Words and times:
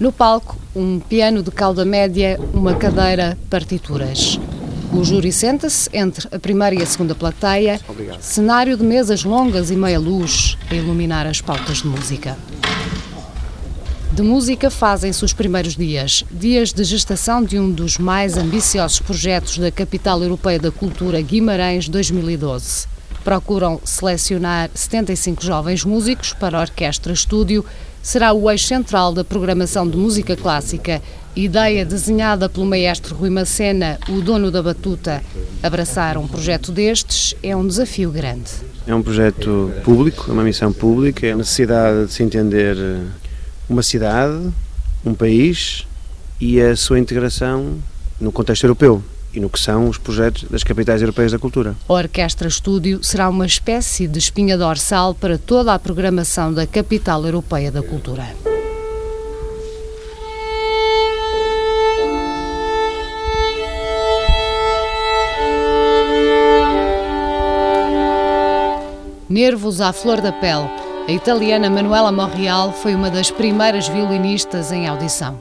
No 0.00 0.12
palco, 0.12 0.56
um 0.74 1.00
piano 1.00 1.42
de 1.42 1.50
cauda 1.50 1.84
média, 1.84 2.38
uma 2.54 2.74
cadeira, 2.74 3.36
partituras. 3.50 4.38
O 4.92 5.04
júri 5.04 5.32
senta-se 5.32 5.90
entre 5.92 6.28
a 6.34 6.38
primeira 6.38 6.74
e 6.74 6.82
a 6.82 6.86
segunda 6.86 7.14
plateia, 7.14 7.80
cenário 8.20 8.76
de 8.76 8.84
mesas 8.84 9.24
longas 9.24 9.70
e 9.70 9.76
meia 9.76 9.98
luz 9.98 10.56
a 10.70 10.74
iluminar 10.74 11.26
as 11.26 11.40
pautas 11.40 11.78
de 11.78 11.86
música. 11.86 12.36
De 14.12 14.22
música 14.22 14.70
fazem-se 14.70 15.24
os 15.24 15.32
primeiros 15.32 15.76
dias, 15.76 16.24
dias 16.30 16.72
de 16.72 16.82
gestação 16.82 17.44
de 17.44 17.58
um 17.58 17.70
dos 17.70 17.98
mais 17.98 18.36
ambiciosos 18.36 19.00
projetos 19.00 19.58
da 19.58 19.70
Capital 19.70 20.22
Europeia 20.22 20.58
da 20.58 20.70
Cultura 20.70 21.20
Guimarães 21.20 21.88
2012. 21.88 22.97
Procuram 23.28 23.78
selecionar 23.84 24.70
75 24.72 25.44
jovens 25.44 25.84
músicos 25.84 26.32
para 26.32 26.56
a 26.56 26.62
orquestra 26.62 27.12
estúdio, 27.12 27.62
será 28.02 28.32
o 28.32 28.50
eixo 28.50 28.66
central 28.66 29.12
da 29.12 29.22
programação 29.22 29.86
de 29.86 29.98
música 29.98 30.34
clássica, 30.34 31.02
ideia 31.36 31.84
desenhada 31.84 32.48
pelo 32.48 32.64
maestro 32.64 33.14
Rui 33.14 33.28
Macena, 33.28 33.98
o 34.08 34.22
dono 34.22 34.50
da 34.50 34.62
batuta. 34.62 35.22
Abraçar 35.62 36.16
um 36.16 36.26
projeto 36.26 36.72
destes 36.72 37.34
é 37.42 37.54
um 37.54 37.66
desafio 37.66 38.10
grande. 38.10 38.50
É 38.86 38.94
um 38.94 39.02
projeto 39.02 39.70
público, 39.84 40.30
é 40.30 40.32
uma 40.32 40.42
missão 40.42 40.72
pública, 40.72 41.26
é 41.26 41.32
a 41.32 41.36
necessidade 41.36 42.06
de 42.06 42.12
se 42.14 42.22
entender 42.22 42.78
uma 43.68 43.82
cidade, 43.82 44.50
um 45.04 45.12
país 45.12 45.86
e 46.40 46.62
a 46.62 46.74
sua 46.74 46.98
integração 46.98 47.76
no 48.18 48.32
contexto 48.32 48.64
europeu 48.64 49.04
e 49.32 49.40
no 49.40 49.48
que 49.50 49.60
são 49.60 49.88
os 49.88 49.98
projetos 49.98 50.44
das 50.44 50.64
capitais 50.64 51.00
europeias 51.00 51.32
da 51.32 51.38
cultura. 51.38 51.74
A 51.88 51.92
Orquestra 51.92 52.48
Estúdio 52.48 53.02
será 53.02 53.28
uma 53.28 53.46
espécie 53.46 54.06
de 54.06 54.18
espinha 54.18 54.56
dorsal 54.56 55.14
para 55.14 55.38
toda 55.38 55.74
a 55.74 55.78
programação 55.78 56.52
da 56.52 56.66
capital 56.66 57.24
europeia 57.24 57.70
da 57.70 57.82
cultura. 57.82 58.26
Nervos 69.28 69.80
à 69.82 69.92
flor 69.92 70.22
da 70.22 70.32
pele. 70.32 70.68
A 71.06 71.12
italiana 71.12 71.68
Manuela 71.68 72.10
Morreal 72.10 72.72
foi 72.72 72.94
uma 72.94 73.10
das 73.10 73.30
primeiras 73.30 73.86
violinistas 73.86 74.72
em 74.72 74.88
audição. 74.88 75.38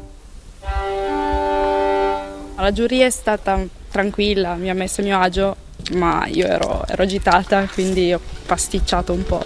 La 2.58 2.72
giuria 2.72 3.06
è 3.06 3.10
stata 3.12 3.68
tranquilla, 3.92 4.56
mi 4.56 4.70
ha 4.70 4.74
messo 4.74 5.02
a 5.02 5.04
mio 5.04 5.18
agio, 5.18 5.56
ma 5.94 6.26
io 6.28 6.46
ero, 6.46 6.84
ero 6.88 7.04
agitata, 7.04 7.68
quindi 7.74 8.14
ho 8.14 8.20
pasticciato 8.46 9.14
un 9.14 9.24
po'. 9.24 9.46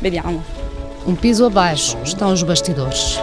Vediamo. 0.00 0.42
Um 1.06 1.14
piso 1.14 1.46
abaixo 1.46 1.96
estão 2.04 2.32
os 2.32 2.42
bastidores. 2.42 3.18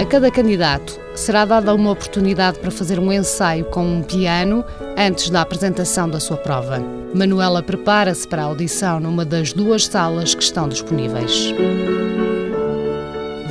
A 0.00 0.04
cada 0.06 0.30
candidato 0.30 1.00
será 1.14 1.44
dada 1.44 1.74
uma 1.74 1.90
oportunidade 1.90 2.58
para 2.58 2.70
fazer 2.70 2.98
um 2.98 3.12
ensaio 3.12 3.64
com 3.66 3.84
um 3.84 4.02
piano 4.02 4.64
antes 4.96 5.30
da 5.30 5.40
apresentação 5.40 6.08
da 6.08 6.20
sua 6.20 6.36
prova. 6.36 6.80
Manuela 7.14 7.62
prepara-se 7.62 8.26
para 8.26 8.42
a 8.42 8.46
audição 8.46 9.00
numa 9.00 9.24
das 9.24 9.52
duas 9.52 9.86
salas 9.86 10.34
que 10.34 10.42
estão 10.42 10.68
disponíveis. 10.68 11.52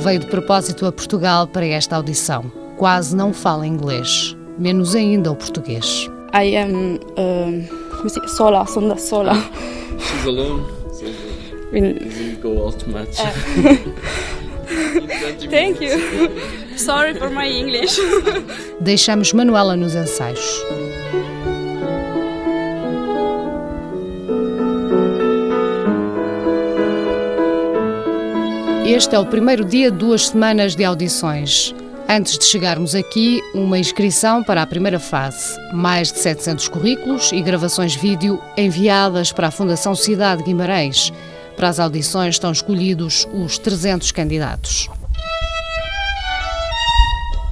Veio 0.00 0.20
de 0.20 0.26
propósito 0.26 0.86
a 0.86 0.92
Portugal 0.92 1.46
para 1.46 1.66
esta 1.66 1.96
audição. 1.96 2.63
Quase 2.84 3.16
não 3.16 3.32
fala 3.32 3.66
inglês, 3.66 4.36
menos 4.58 4.94
ainda 4.94 5.32
o 5.32 5.34
português. 5.34 6.06
I 6.34 6.54
am 6.54 6.98
si- 8.06 8.28
sola, 8.36 8.66
sono 8.66 8.88
da 8.90 8.98
sola. 8.98 9.32
She's 9.98 10.26
alone, 10.26 10.62
so 10.92 11.06
we 11.72 12.36
go 12.42 12.62
out 12.66 12.76
to 12.84 12.90
match. 12.90 13.16
Thank 15.48 15.80
you. 15.82 15.98
Sorry 16.76 17.14
for 17.14 17.30
my 17.30 17.48
English. 17.50 17.98
Deixamos 18.82 19.32
Manuela 19.32 19.74
nos 19.78 19.94
ensaios. 19.94 20.62
Este 28.86 29.14
é 29.16 29.18
o 29.18 29.26
primeiro 29.26 29.64
dia 29.64 29.90
de 29.90 29.96
duas 29.98 30.28
semanas 30.28 30.76
de 30.76 30.84
audições. 30.84 31.74
Antes 32.08 32.38
de 32.38 32.44
chegarmos 32.44 32.94
aqui, 32.94 33.40
uma 33.54 33.78
inscrição 33.78 34.44
para 34.44 34.60
a 34.60 34.66
primeira 34.66 35.00
fase. 35.00 35.58
Mais 35.72 36.12
de 36.12 36.18
700 36.18 36.68
currículos 36.68 37.32
e 37.32 37.40
gravações 37.40 37.96
vídeo 37.96 38.40
enviadas 38.58 39.32
para 39.32 39.48
a 39.48 39.50
Fundação 39.50 39.94
Cidade 39.94 40.42
de 40.42 40.48
Guimarães. 40.48 41.10
Para 41.56 41.68
as 41.68 41.80
audições 41.80 42.34
estão 42.34 42.52
escolhidos 42.52 43.26
os 43.32 43.56
300 43.56 44.12
candidatos. 44.12 44.88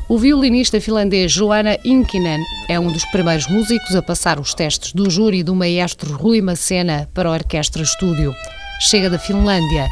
O 0.06 0.18
violinista 0.18 0.78
finlandês 0.78 1.32
Joana 1.32 1.78
Inkinen 1.82 2.44
é 2.68 2.78
um 2.78 2.92
dos 2.92 3.06
primeiros 3.06 3.48
músicos 3.48 3.96
a 3.96 4.02
passar 4.02 4.38
os 4.38 4.52
testes 4.52 4.92
do 4.92 5.08
júri 5.08 5.42
do 5.42 5.54
maestro 5.54 6.14
Rui 6.14 6.42
Macena 6.42 7.08
para 7.14 7.30
a 7.30 7.32
Orquestra 7.32 7.82
Estúdio. 7.82 8.34
Chega 8.80 9.08
da 9.08 9.18
Finlândia. 9.18 9.88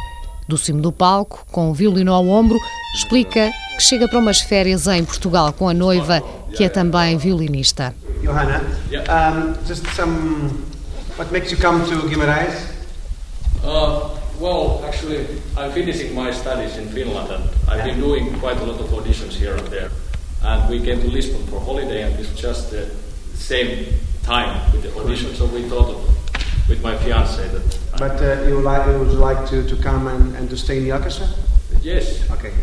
Do 0.47 0.57
cimo 0.57 0.81
do 0.81 0.91
palco, 0.91 1.45
com 1.51 1.71
o 1.71 1.73
violino 1.73 2.13
ao 2.13 2.27
ombro, 2.27 2.59
explica 2.93 3.51
que 3.81 3.87
chega 3.87 4.07
para 4.07 4.19
umas 4.19 4.39
férias 4.41 4.85
em 4.85 5.03
Portugal 5.03 5.51
com 5.53 5.67
a 5.67 5.73
noiva, 5.73 6.21
que 6.55 6.63
é 6.63 6.69
também 6.69 7.17
violinista. 7.17 7.95
Johanna, 8.21 8.61
um, 8.91 9.55
just 9.67 9.83
some. 9.95 10.51
What 11.17 11.31
makes 11.31 11.51
you 11.51 11.57
come 11.57 11.83
to 11.89 12.07
Guimarães? 12.07 12.53
Uh, 13.63 14.09
well, 14.39 14.83
actually, 14.87 15.25
I'm 15.57 15.71
finishing 15.71 16.13
my 16.13 16.31
studies 16.31 16.77
in 16.77 16.89
Finland 16.89 17.31
and 17.31 17.43
I've 17.67 17.83
been 17.83 17.99
doing 17.99 18.39
quite 18.39 18.61
a 18.61 18.65
lot 18.65 18.79
of 18.79 18.91
auditions 18.91 19.33
here 19.33 19.55
and 19.55 19.67
there. 19.69 19.89
And 20.43 20.69
we 20.69 20.79
came 20.79 21.01
to 21.01 21.07
Lisbon 21.07 21.43
for 21.47 21.59
holiday 21.59 22.03
and 22.03 22.19
it's 22.19 22.39
just 22.39 22.69
the 22.69 22.85
same 23.33 23.87
time 24.23 24.71
with 24.71 24.83
the 24.83 24.95
audition. 24.99 25.33
So 25.35 25.47
we 25.47 25.63
thought 25.63 25.89
of, 25.89 26.69
with 26.69 26.83
my 26.83 26.95
fiance 26.97 27.47
that, 27.47 27.79
But 27.97 28.21
uh, 28.21 28.47
you 28.47 28.61
like 28.61 28.85
you 28.87 28.99
would 28.99 29.17
like 29.17 29.49
to, 29.49 29.67
to 29.67 29.75
come 29.81 30.07
and, 30.07 30.35
and 30.35 30.49
to 30.51 30.55
stay 30.55 30.77
in 30.77 30.83
the 30.83 30.91
orchestra? 30.91 31.27
yes, 31.81 32.29
Okay. 32.29 32.53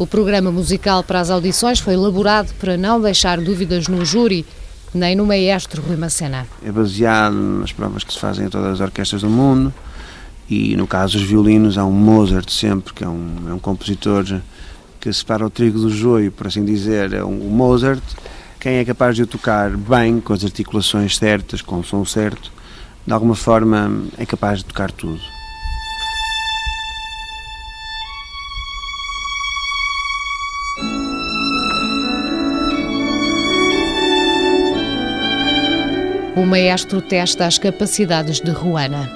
O 0.00 0.06
programa 0.06 0.50
musical 0.50 1.04
para 1.04 1.20
as 1.20 1.28
audições 1.28 1.78
foi 1.78 1.92
elaborado 1.92 2.54
para 2.58 2.74
não 2.74 2.98
deixar 2.98 3.38
dúvidas 3.38 3.86
no 3.86 4.02
júri, 4.02 4.46
nem 4.94 5.14
no 5.14 5.26
maestro 5.26 5.82
Rui 5.82 5.94
Macena. 5.94 6.46
É 6.64 6.72
baseado 6.72 7.34
nas 7.34 7.70
provas 7.70 8.02
que 8.02 8.10
se 8.10 8.18
fazem 8.18 8.46
a 8.46 8.48
todas 8.48 8.72
as 8.72 8.80
orquestras 8.80 9.20
do 9.20 9.28
mundo 9.28 9.70
e 10.48 10.74
no 10.74 10.86
caso 10.86 11.18
dos 11.18 11.28
violinos 11.28 11.76
há 11.76 11.84
um 11.84 11.92
Mozart 11.92 12.48
sempre, 12.48 12.94
que 12.94 13.04
é 13.04 13.08
um, 13.08 13.44
é 13.46 13.52
um 13.52 13.58
compositor 13.58 14.40
que 14.98 15.12
separa 15.12 15.44
o 15.44 15.50
trigo 15.50 15.78
do 15.78 15.90
joio, 15.90 16.32
por 16.32 16.46
assim 16.46 16.64
dizer, 16.64 17.12
é 17.12 17.22
um, 17.22 17.36
Mozart, 17.50 18.02
quem 18.58 18.76
é 18.76 18.84
capaz 18.86 19.16
de 19.16 19.24
o 19.24 19.26
tocar 19.26 19.76
bem, 19.76 20.18
com 20.18 20.32
as 20.32 20.42
articulações 20.42 21.18
certas, 21.18 21.60
com 21.60 21.78
o 21.78 21.84
som 21.84 22.06
certo, 22.06 22.50
de 23.06 23.12
alguma 23.12 23.34
forma 23.34 24.04
é 24.16 24.24
capaz 24.24 24.60
de 24.60 24.64
tocar 24.64 24.90
tudo. 24.90 25.20
O 36.40 36.46
maestro 36.46 37.02
testa 37.02 37.44
as 37.44 37.58
capacidades 37.58 38.40
de 38.40 38.50
Ruana. 38.50 39.06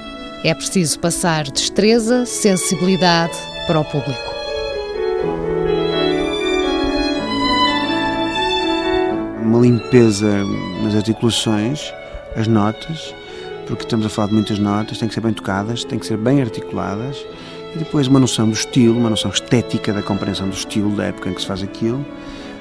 É 0.45 0.53
preciso 0.53 0.99
passar 0.99 1.51
destreza, 1.51 2.27
sensibilidade 2.27 3.33
para 3.67 3.81
o 3.81 3.85
público. 3.87 4.35
Uma 9.41 9.59
limpeza 9.59 10.45
nas 10.83 10.95
articulações, 10.95 11.95
as 12.37 12.47
notas, 12.47 13.15
porque 13.67 13.85
estamos 13.85 14.05
a 14.05 14.11
falar 14.11 14.29
de 14.29 14.35
muitas 14.35 14.59
notas, 14.59 14.99
têm 14.99 15.09
que 15.09 15.15
ser 15.15 15.23
bem 15.23 15.33
tocadas, 15.33 15.83
têm 15.83 15.99
que 15.99 16.07
ser 16.07 16.19
bem 16.19 16.43
articuladas, 16.43 17.25
e 17.75 17.79
depois 17.79 18.07
uma 18.07 18.21
noção 18.21 18.51
do 18.51 18.55
estilo, 18.55 18.99
uma 18.99 19.09
noção 19.09 19.31
estética 19.31 19.95
da 19.95 20.03
compreensão 20.03 20.47
do 20.47 20.55
estilo 20.55 20.95
da 20.95 21.05
época 21.05 21.31
em 21.31 21.33
que 21.33 21.41
se 21.41 21.47
faz 21.47 21.63
aquilo. 21.63 22.05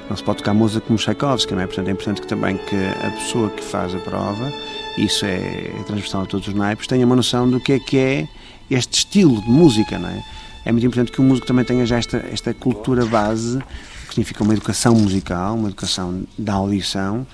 Não 0.08 0.16
se 0.16 0.22
pode 0.22 0.38
tocar 0.38 0.52
música 0.52 0.82
como 0.82 0.98
Tchaikovsky, 0.98 1.54
não 1.54 1.62
é? 1.62 1.66
Portanto, 1.66 1.88
é 1.88 1.90
importante 1.90 2.20
que 2.20 2.26
também 2.26 2.58
que 2.58 2.76
a 2.76 3.10
pessoa 3.10 3.48
que 3.48 3.64
faz 3.64 3.94
a 3.94 3.98
prova, 3.98 4.52
isso 4.98 5.24
é, 5.24 5.72
é 5.78 5.82
transversal 5.86 6.22
a 6.22 6.26
todos 6.26 6.46
os 6.46 6.54
naipes, 6.54 6.86
tenha 6.86 7.06
uma 7.06 7.16
noção 7.16 7.48
do 7.48 7.58
que 7.58 7.72
é 7.72 7.78
que 7.78 7.98
é 7.98 8.28
este 8.70 8.98
estilo 8.98 9.40
de 9.40 9.50
música, 9.50 9.98
não 9.98 10.08
é? 10.08 10.22
É 10.64 10.72
muito 10.72 10.86
importante 10.86 11.10
que 11.10 11.20
o 11.20 11.22
músico 11.22 11.46
também 11.46 11.64
tenha 11.64 11.84
já 11.84 11.96
esta, 11.96 12.18
esta 12.30 12.52
cultura 12.54 13.04
base, 13.06 13.58
que 14.06 14.14
significa 14.14 14.42
uma 14.42 14.52
educação 14.52 14.94
musical, 14.94 15.54
uma 15.54 15.68
educação 15.68 16.22
da 16.38 16.54
audição, 16.54 17.26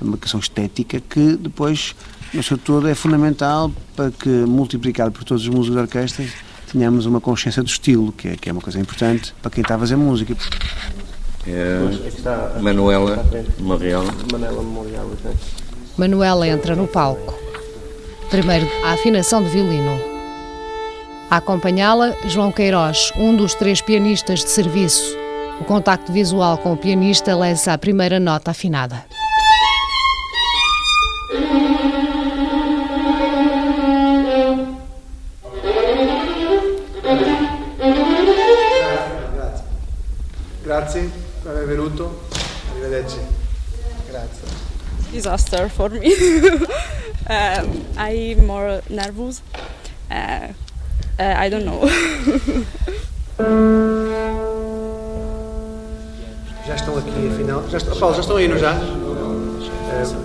uma 0.00 0.12
educação 0.12 0.40
estética, 0.40 1.00
que 1.00 1.36
depois, 1.36 1.94
no 2.32 2.42
seu 2.42 2.58
todo, 2.58 2.88
é 2.88 2.94
fundamental 2.94 3.70
para 3.94 4.10
que, 4.10 4.28
multiplicado 4.28 5.12
por 5.12 5.24
todos 5.24 5.44
os 5.44 5.48
músicos 5.48 5.76
de 5.76 5.82
orquestra, 5.82 6.26
tenhamos 6.70 7.06
uma 7.06 7.20
consciência 7.20 7.62
do 7.62 7.68
estilo, 7.68 8.12
que 8.12 8.28
é, 8.28 8.36
que 8.36 8.48
é 8.48 8.52
uma 8.52 8.60
coisa 8.60 8.78
importante 8.78 9.34
para 9.40 9.50
quem 9.50 9.62
está 9.62 9.76
a 9.76 9.78
fazer 9.78 9.96
música. 9.96 10.36
É 11.46 12.60
Manuela 12.60 13.26
Morreal. 13.58 14.04
Manuela 15.96 16.48
entra 16.48 16.74
no 16.74 16.86
palco. 16.86 17.34
Primeiro, 18.30 18.66
a 18.84 18.92
afinação 18.92 19.42
de 19.42 19.50
violino. 19.50 20.00
A 21.30 21.36
acompanhá-la, 21.36 22.14
João 22.26 22.50
Queiroz, 22.50 23.12
um 23.16 23.36
dos 23.36 23.54
três 23.54 23.80
pianistas 23.80 24.40
de 24.40 24.50
serviço. 24.50 25.16
O 25.60 25.64
contacto 25.64 26.12
visual 26.12 26.58
com 26.58 26.72
o 26.72 26.76
pianista 26.76 27.36
lança 27.36 27.72
a 27.72 27.78
primeira 27.78 28.18
nota 28.18 28.50
afinada. 28.50 29.04
Grazie 40.74 41.08
per 41.40 41.52
aver 41.52 41.66
venuto. 41.66 42.26
Arrivederci. 42.72 43.18
Grazie. 44.10 44.42
Disaster 45.12 45.70
for 45.70 45.88
me. 45.88 46.12
um, 47.30 47.84
I'm 47.96 48.44
more 48.44 48.82
nervous. 48.88 49.40
Uh, 50.10 50.48
uh, 51.16 51.44
I 51.44 51.48
don't 51.48 51.64
know. 51.64 51.80
Já 56.66 56.74
estão 56.74 56.98
aqui, 56.98 57.28
afinal. 57.32 57.62
Já, 57.70 57.78
Paulo, 58.00 58.14
já 58.14 58.20
estão 58.20 58.36
aí, 58.36 58.48
não 58.48 58.58
já? 58.58 58.74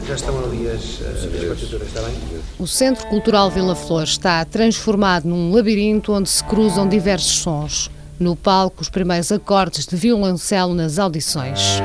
Já 0.07 0.15
estão 0.15 0.35
ali 0.43 0.67
as, 0.67 0.81
as 1.01 1.25
partituras, 1.45 1.87
está 1.87 2.01
bem? 2.01 2.15
O 2.57 2.65
Centro 2.65 3.05
Cultural 3.07 3.51
Vila 3.51 3.75
Flor 3.75 4.03
está 4.03 4.43
transformado 4.45 5.25
num 5.25 5.53
labirinto 5.53 6.11
onde 6.11 6.27
se 6.27 6.43
cruzam 6.43 6.87
diversos 6.87 7.39
sons. 7.39 7.91
No 8.19 8.35
palco, 8.35 8.81
os 8.81 8.89
primeiros 8.89 9.31
acordes 9.31 9.87
de 9.87 9.95
violoncelo 9.95 10.75
nas 10.75 10.99
audições. 10.99 11.79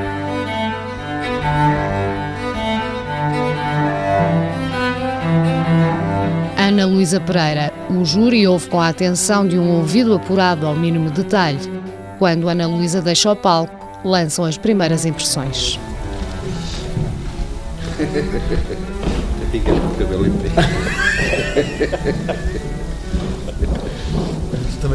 Ana 6.57 6.85
Luísa 6.85 7.21
Pereira, 7.21 7.71
o 7.89 8.03
júri 8.03 8.45
ouve 8.45 8.67
com 8.67 8.81
a 8.81 8.89
atenção 8.89 9.47
de 9.47 9.57
um 9.57 9.77
ouvido 9.77 10.13
apurado 10.13 10.67
ao 10.67 10.75
mínimo 10.75 11.09
detalhe. 11.09 11.59
Quando 12.19 12.49
Ana 12.49 12.67
Luísa 12.67 13.01
deixa 13.01 13.31
o 13.31 13.35
palco, 13.35 13.73
lançam 14.03 14.43
as 14.43 14.57
primeiras 14.57 15.05
impressões. 15.05 15.79
Fica 19.51 19.71
com 19.71 19.87
o 19.87 19.95
cabelo 19.95 20.27
em 20.27 20.31
pé. 20.31 20.49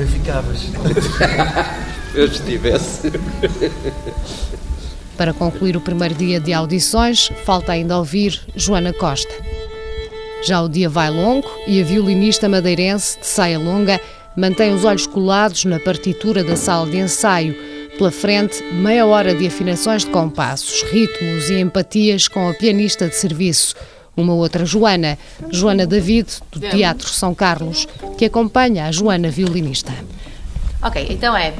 Também 0.01 0.07
ficavas. 0.07 0.63
Eu 2.15 2.25
estivesse. 2.25 3.13
Para 5.17 5.35
concluir 5.35 5.77
o 5.77 5.81
primeiro 5.81 6.15
dia 6.15 6.41
de 6.41 6.55
audições, 6.55 7.31
falta 7.45 7.73
ainda 7.73 7.99
ouvir 7.99 8.41
Joana 8.57 8.95
Costa. 8.95 9.31
Já 10.43 10.63
o 10.63 10.71
dia 10.71 10.89
vai 10.89 11.11
longo 11.11 11.47
e 11.67 11.83
a 11.83 11.85
violinista 11.85 12.49
madeirense 12.49 13.21
de 13.21 13.27
saia 13.27 13.59
longa 13.59 14.01
mantém 14.35 14.73
os 14.73 14.87
olhos 14.87 15.07
colados 15.07 15.67
na 15.67 15.79
partitura 15.79 16.43
da 16.43 16.57
sala 16.57 16.91
de 16.91 16.97
ensaio. 16.97 17.55
Pela 17.99 18.11
frente, 18.11 18.63
meia 18.73 19.05
hora 19.05 19.35
de 19.35 19.47
afinações 19.47 20.07
de 20.07 20.11
compassos, 20.11 20.83
ritmos 20.85 21.51
e 21.51 21.61
empatias 21.61 22.27
com 22.27 22.49
a 22.49 22.55
pianista 22.55 23.07
de 23.07 23.17
serviço. 23.17 23.75
Uma 24.17 24.35
outra 24.35 24.67
Joana, 24.67 25.19
Joana 25.51 25.87
David, 25.87 26.29
do 26.51 26.61
Teatro 26.61 27.09
São 27.09 27.35
Carlos, 27.35 27.87
que 28.19 28.25
acompanha 28.25 28.87
a 28.87 28.93
Joana 28.93 29.31
violinista. 29.31 29.93
Ok, 30.83 31.07
então 31.11 31.37
é. 31.37 31.53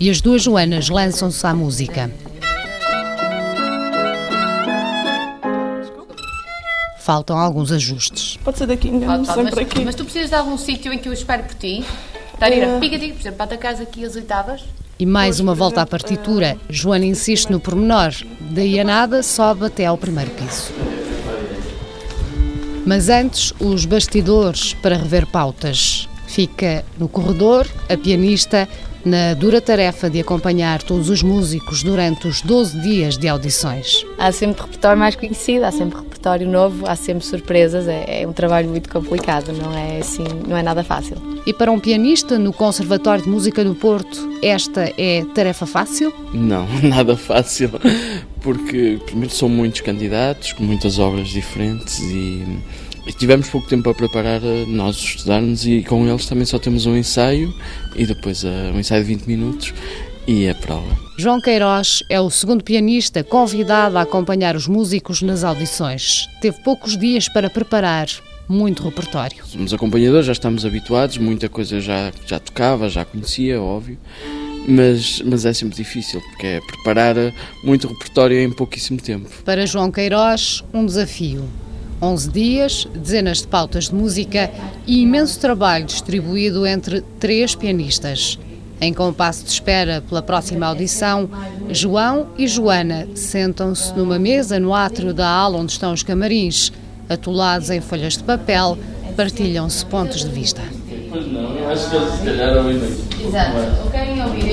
E 0.00 0.10
as 0.10 0.20
duas 0.20 0.42
Joanas 0.42 0.88
lançam-se 0.88 1.46
à 1.46 1.54
música. 1.54 2.10
Faltam 7.00 7.38
alguns 7.38 7.72
ajustes. 7.72 8.36
Pode 8.44 8.58
ser 8.58 8.66
daqui, 8.66 8.88
engano-me 8.88 9.26
Pode, 9.26 9.42
mas, 9.42 9.58
aqui. 9.58 9.82
mas 9.82 9.94
tu 9.94 10.04
precisas 10.04 10.28
de 10.28 10.34
algum 10.36 10.58
sítio 10.58 10.92
em 10.92 10.98
que 10.98 11.08
eu 11.08 11.12
espere 11.12 11.42
por 11.42 11.54
ti? 11.54 11.82
Tarira, 12.38 12.78
pica-te, 12.78 13.08
por 13.08 13.20
exemplo, 13.20 13.36
para 13.38 13.44
atacares 13.46 13.80
aqui 13.80 14.04
as 14.04 14.14
oitavas. 14.14 14.62
E 15.00 15.06
mais 15.06 15.38
uma 15.38 15.54
volta 15.54 15.80
à 15.80 15.86
partitura. 15.86 16.56
Joana 16.68 17.06
insiste 17.06 17.50
no 17.50 17.60
pormenor. 17.60 18.12
Daí 18.50 18.80
a 18.80 18.84
nada, 18.84 19.22
sobe 19.22 19.66
até 19.66 19.86
ao 19.86 19.96
primeiro 19.96 20.30
piso. 20.32 20.72
Mas 22.84 23.08
antes, 23.08 23.52
os 23.60 23.84
bastidores 23.84 24.74
para 24.74 24.96
rever 24.96 25.24
pautas. 25.26 26.08
Fica 26.26 26.84
no 26.98 27.08
corredor 27.08 27.64
a 27.88 27.96
pianista 27.96 28.68
na 29.08 29.32
dura 29.32 29.60
tarefa 29.60 30.10
de 30.10 30.20
acompanhar 30.20 30.82
todos 30.82 31.08
os 31.08 31.22
músicos 31.22 31.82
durante 31.82 32.28
os 32.28 32.42
12 32.42 32.78
dias 32.80 33.16
de 33.16 33.26
audições. 33.26 34.04
Há 34.18 34.30
sempre 34.30 34.62
repertório 34.62 34.98
mais 34.98 35.16
conhecido, 35.16 35.64
há 35.64 35.72
sempre 35.72 35.98
repertório 35.98 36.46
novo, 36.46 36.86
há 36.86 36.94
sempre 36.94 37.24
surpresas. 37.24 37.88
É, 37.88 38.22
é 38.22 38.28
um 38.28 38.32
trabalho 38.32 38.68
muito 38.68 38.90
complicado, 38.90 39.52
não 39.52 39.76
é 39.76 39.98
assim, 39.98 40.24
não 40.46 40.56
é 40.56 40.62
nada 40.62 40.84
fácil. 40.84 41.16
E 41.46 41.52
para 41.54 41.72
um 41.72 41.80
pianista 41.80 42.38
no 42.38 42.52
Conservatório 42.52 43.24
de 43.24 43.30
Música 43.30 43.64
do 43.64 43.74
Porto, 43.74 44.28
esta 44.42 44.92
é 44.98 45.24
tarefa 45.34 45.64
fácil? 45.64 46.12
Não, 46.34 46.66
nada 46.84 47.16
fácil, 47.16 47.70
porque 48.42 48.98
primeiro 49.06 49.34
são 49.34 49.48
muitos 49.48 49.80
candidatos, 49.80 50.52
com 50.52 50.62
muitas 50.62 50.98
obras 50.98 51.28
diferentes 51.28 51.98
e, 52.00 52.44
e 53.08 53.12
tivemos 53.12 53.48
pouco 53.48 53.66
tempo 53.66 53.84
para 53.84 53.94
preparar 53.94 54.42
eh, 54.44 54.66
nós 54.68 54.96
estudarmos 54.96 55.66
e 55.66 55.82
com 55.82 56.06
eles 56.06 56.26
também 56.26 56.44
só 56.44 56.58
temos 56.58 56.84
um 56.84 56.94
ensaio 56.94 57.52
e 57.96 58.04
depois 58.04 58.44
eh, 58.44 58.70
um 58.72 58.78
ensaio 58.78 59.02
de 59.02 59.08
20 59.08 59.24
minutos 59.24 59.72
e 60.26 60.46
a 60.46 60.54
prova. 60.54 60.94
João 61.16 61.40
Queiroz 61.40 62.02
é 62.10 62.20
o 62.20 62.28
segundo 62.28 62.62
pianista 62.62 63.24
convidado 63.24 63.96
a 63.96 64.02
acompanhar 64.02 64.54
os 64.54 64.68
músicos 64.68 65.22
nas 65.22 65.42
audições. 65.42 66.28
Teve 66.42 66.58
poucos 66.62 66.98
dias 66.98 67.30
para 67.30 67.48
preparar 67.48 68.08
muito 68.46 68.82
repertório. 68.82 69.38
Somos 69.46 69.72
acompanhadores, 69.72 70.26
já 70.26 70.32
estamos 70.32 70.66
habituados, 70.66 71.16
muita 71.16 71.48
coisa 71.48 71.80
já, 71.80 72.12
já 72.26 72.38
tocava, 72.38 72.90
já 72.90 73.06
conhecia, 73.06 73.60
óbvio, 73.60 73.98
mas, 74.68 75.22
mas 75.22 75.46
é 75.46 75.52
sempre 75.54 75.76
difícil, 75.76 76.20
porque 76.20 76.46
é 76.46 76.60
preparar 76.60 77.16
eh, 77.16 77.32
muito 77.64 77.88
repertório 77.88 78.38
em 78.38 78.50
pouquíssimo 78.50 79.00
tempo. 79.00 79.30
Para 79.46 79.64
João 79.64 79.90
Queiroz, 79.90 80.62
um 80.74 80.84
desafio. 80.84 81.48
11 82.00 82.30
dias, 82.30 82.88
dezenas 82.94 83.38
de 83.38 83.48
pautas 83.48 83.88
de 83.88 83.94
música 83.94 84.50
e 84.86 85.02
imenso 85.02 85.38
trabalho 85.40 85.84
distribuído 85.84 86.66
entre 86.66 87.00
três 87.18 87.54
pianistas. 87.54 88.38
Em 88.80 88.94
compasso 88.94 89.44
de 89.44 89.50
espera 89.50 90.02
pela 90.08 90.22
próxima 90.22 90.66
audição, 90.66 91.28
João 91.70 92.28
e 92.38 92.46
Joana 92.46 93.08
sentam-se 93.14 93.92
numa 93.94 94.18
mesa 94.18 94.60
no 94.60 94.72
átrio 94.72 95.12
da 95.12 95.28
ala 95.28 95.58
onde 95.58 95.72
estão 95.72 95.92
os 95.92 96.04
camarins. 96.04 96.72
Atolados 97.08 97.70
em 97.70 97.80
folhas 97.80 98.16
de 98.16 98.22
papel, 98.22 98.78
partilham-se 99.16 99.84
pontos 99.86 100.24
de 100.24 100.30
vista. 100.30 100.62
Pois 101.10 101.26
não, 101.32 101.56
eu 101.56 101.68
acho 101.68 101.90
que 101.90 101.96
eles 101.96 102.12
se 102.14 102.24
calhar 102.24 102.56
ouvem 102.56 102.76
Exato. 103.26 103.90
Quero 103.90 104.22
ouvir 104.22 104.47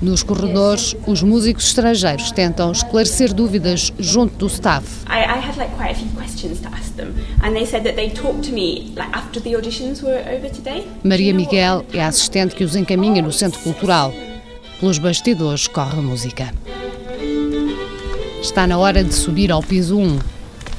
Nos 0.00 0.22
corredores, 0.22 0.94
os 1.08 1.24
músicos 1.24 1.66
estrangeiros 1.66 2.30
tentam 2.30 2.70
esclarecer 2.70 3.32
dúvidas 3.32 3.92
junto 3.98 4.36
do 4.36 4.46
staff. 4.46 4.86
I, 5.08 5.24
I 5.24 5.40
had 5.44 5.56
like 5.56 5.74
quite 5.76 5.90
a 5.90 5.94
few 5.94 6.08
questions 6.14 6.60
to 6.60 6.68
ask 6.68 6.94
them, 6.94 7.12
and 7.42 7.52
they 7.52 7.66
said 7.66 7.82
that 7.82 7.96
they 7.96 8.08
talked 8.10 8.42
to 8.48 8.52
me 8.52 8.92
like 8.96 9.10
after 9.12 9.42
the 9.42 9.54
auditions 9.56 10.00
were 10.00 10.20
over 10.32 10.48
today. 10.50 10.86
Maria 11.02 11.34
Miguel 11.34 11.84
é 11.92 12.00
a 12.00 12.06
assistente 12.06 12.54
que 12.54 12.62
os 12.62 12.76
encaminha 12.76 13.20
no 13.20 13.32
Centro 13.32 13.58
Cultural. 13.60 14.14
Pelos 14.78 14.98
bastidores 14.98 15.66
corre 15.66 15.98
a 15.98 16.02
música. 16.02 16.54
Está 18.40 18.68
na 18.68 18.78
hora 18.78 19.02
de 19.02 19.12
subir 19.12 19.50
ao 19.50 19.64
piso 19.64 19.98
1. 19.98 20.18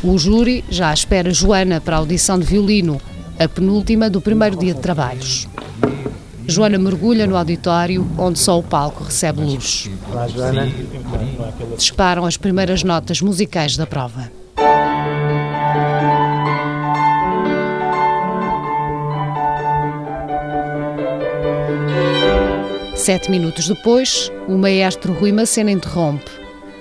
O 0.01 0.17
júri 0.17 0.63
já 0.69 0.93
espera 0.93 1.29
Joana 1.33 1.81
para 1.81 1.97
a 1.97 1.99
audição 1.99 2.39
de 2.39 2.45
violino, 2.45 3.01
a 3.37 3.49
penúltima 3.49 4.09
do 4.09 4.21
primeiro 4.21 4.55
dia 4.55 4.73
de 4.73 4.79
trabalhos. 4.79 5.45
Joana 6.49 6.79
mergulha 6.79 7.27
no 7.27 7.37
auditório, 7.37 8.09
onde 8.17 8.39
só 8.39 8.57
o 8.57 8.63
palco 8.63 9.03
recebe 9.03 9.41
luz. 9.41 9.89
Olá, 10.11 10.27
Joana. 10.27 10.67
Disparam 11.77 12.25
as 12.25 12.37
primeiras 12.37 12.83
notas 12.83 13.21
musicais 13.21 13.77
da 13.77 13.85
prova. 13.85 14.31
Sete 22.95 23.29
minutos 23.29 23.67
depois, 23.67 24.31
o 24.47 24.57
maestro 24.57 25.13
Rui 25.13 25.31
Macena 25.31 25.69
interrompe. 25.69 26.31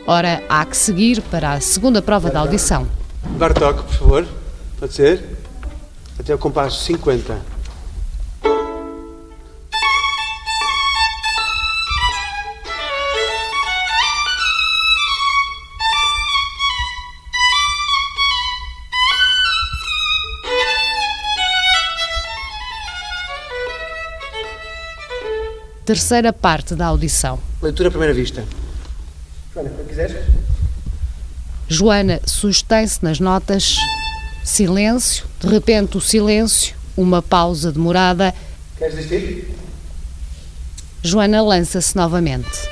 Ora, 0.06 0.42
há 0.48 0.64
que 0.64 0.76
seguir 0.76 1.20
para 1.20 1.52
a 1.52 1.60
segunda 1.60 2.00
prova 2.00 2.30
da 2.30 2.40
audição. 2.40 2.88
Bartok, 3.36 3.82
por 3.82 3.94
favor. 3.94 4.28
Pode 4.80 4.94
ser? 4.94 5.22
Até 6.18 6.34
o 6.34 6.38
compasso 6.38 6.82
50. 6.84 7.57
Terceira 25.88 26.34
parte 26.34 26.74
da 26.74 26.84
audição. 26.84 27.38
Leitura 27.62 27.88
à 27.88 27.90
primeira 27.90 28.12
vista. 28.12 28.44
Joana, 29.54 29.70
quando 29.70 29.88
quiseres. 29.88 30.16
Joana 31.66 32.20
sustém-se 32.26 33.02
nas 33.02 33.18
notas. 33.18 33.74
Silêncio, 34.44 35.24
de 35.40 35.48
repente 35.48 35.96
o 35.96 36.00
silêncio, 36.02 36.76
uma 36.94 37.22
pausa 37.22 37.72
demorada. 37.72 38.34
Queres 38.76 38.96
desistir? 38.96 39.50
Joana 41.02 41.40
lança-se 41.40 41.96
novamente. 41.96 42.67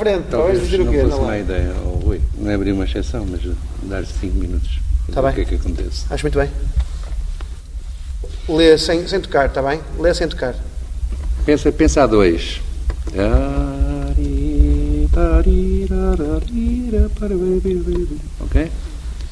Frente. 0.00 0.24
Talvez 0.30 0.72
o 0.72 0.78
não 0.78 0.92
quê? 0.92 1.00
fosse 1.02 1.20
má 1.20 1.26
lá. 1.26 1.38
ideia, 1.38 1.74
oh, 1.84 1.98
Rui, 2.04 2.20
não 2.38 2.50
é 2.50 2.54
abrir 2.54 2.72
uma 2.72 2.84
exceção, 2.84 3.26
mas 3.30 3.40
dar 3.82 4.04
5 4.04 4.36
minutos. 4.36 4.80
Tá 5.12 5.20
o 5.20 5.24
bem. 5.24 5.34
que 5.34 5.40
é 5.40 5.44
que 5.44 5.54
acontece? 5.56 6.04
Acho 6.10 6.24
muito 6.24 6.38
bem. 6.38 6.50
Lê 8.48 8.76
sem, 8.78 9.06
sem 9.06 9.20
tocar, 9.20 9.46
está 9.46 9.62
bem? 9.62 9.80
Lê 9.98 10.12
sem 10.14 10.28
tocar. 10.28 10.54
Pensa, 11.44 11.70
pensa 11.72 12.02
a 12.02 12.06
dois. 12.06 12.60
Ok? 18.40 18.70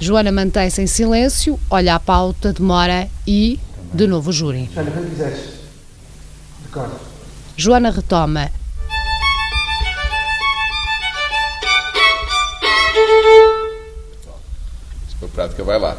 Joana 0.00 0.30
mantém-se 0.30 0.80
em 0.80 0.86
silêncio, 0.86 1.58
olha 1.68 1.94
a 1.94 2.00
pauta, 2.00 2.52
demora 2.52 3.08
e, 3.26 3.58
de 3.92 4.06
novo, 4.06 4.30
o 4.30 4.32
júri. 4.32 4.68
Joana, 4.72 4.90
quando 4.90 5.10
quiseres. 5.10 5.58
Joana 7.56 7.90
retoma. 7.90 8.50
Prática, 15.38 15.62
vai 15.62 15.78
lá. 15.78 15.96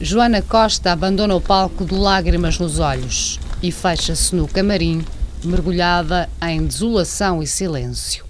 Joana 0.00 0.40
Costa 0.40 0.92
abandona 0.92 1.34
o 1.34 1.40
palco 1.40 1.84
de 1.84 1.92
lágrimas 1.92 2.60
nos 2.60 2.78
olhos 2.78 3.40
e 3.60 3.72
fecha-se 3.72 4.36
no 4.36 4.46
camarim, 4.46 5.04
mergulhada 5.42 6.28
em 6.40 6.64
desolação 6.64 7.42
e 7.42 7.48
silêncio. 7.48 8.24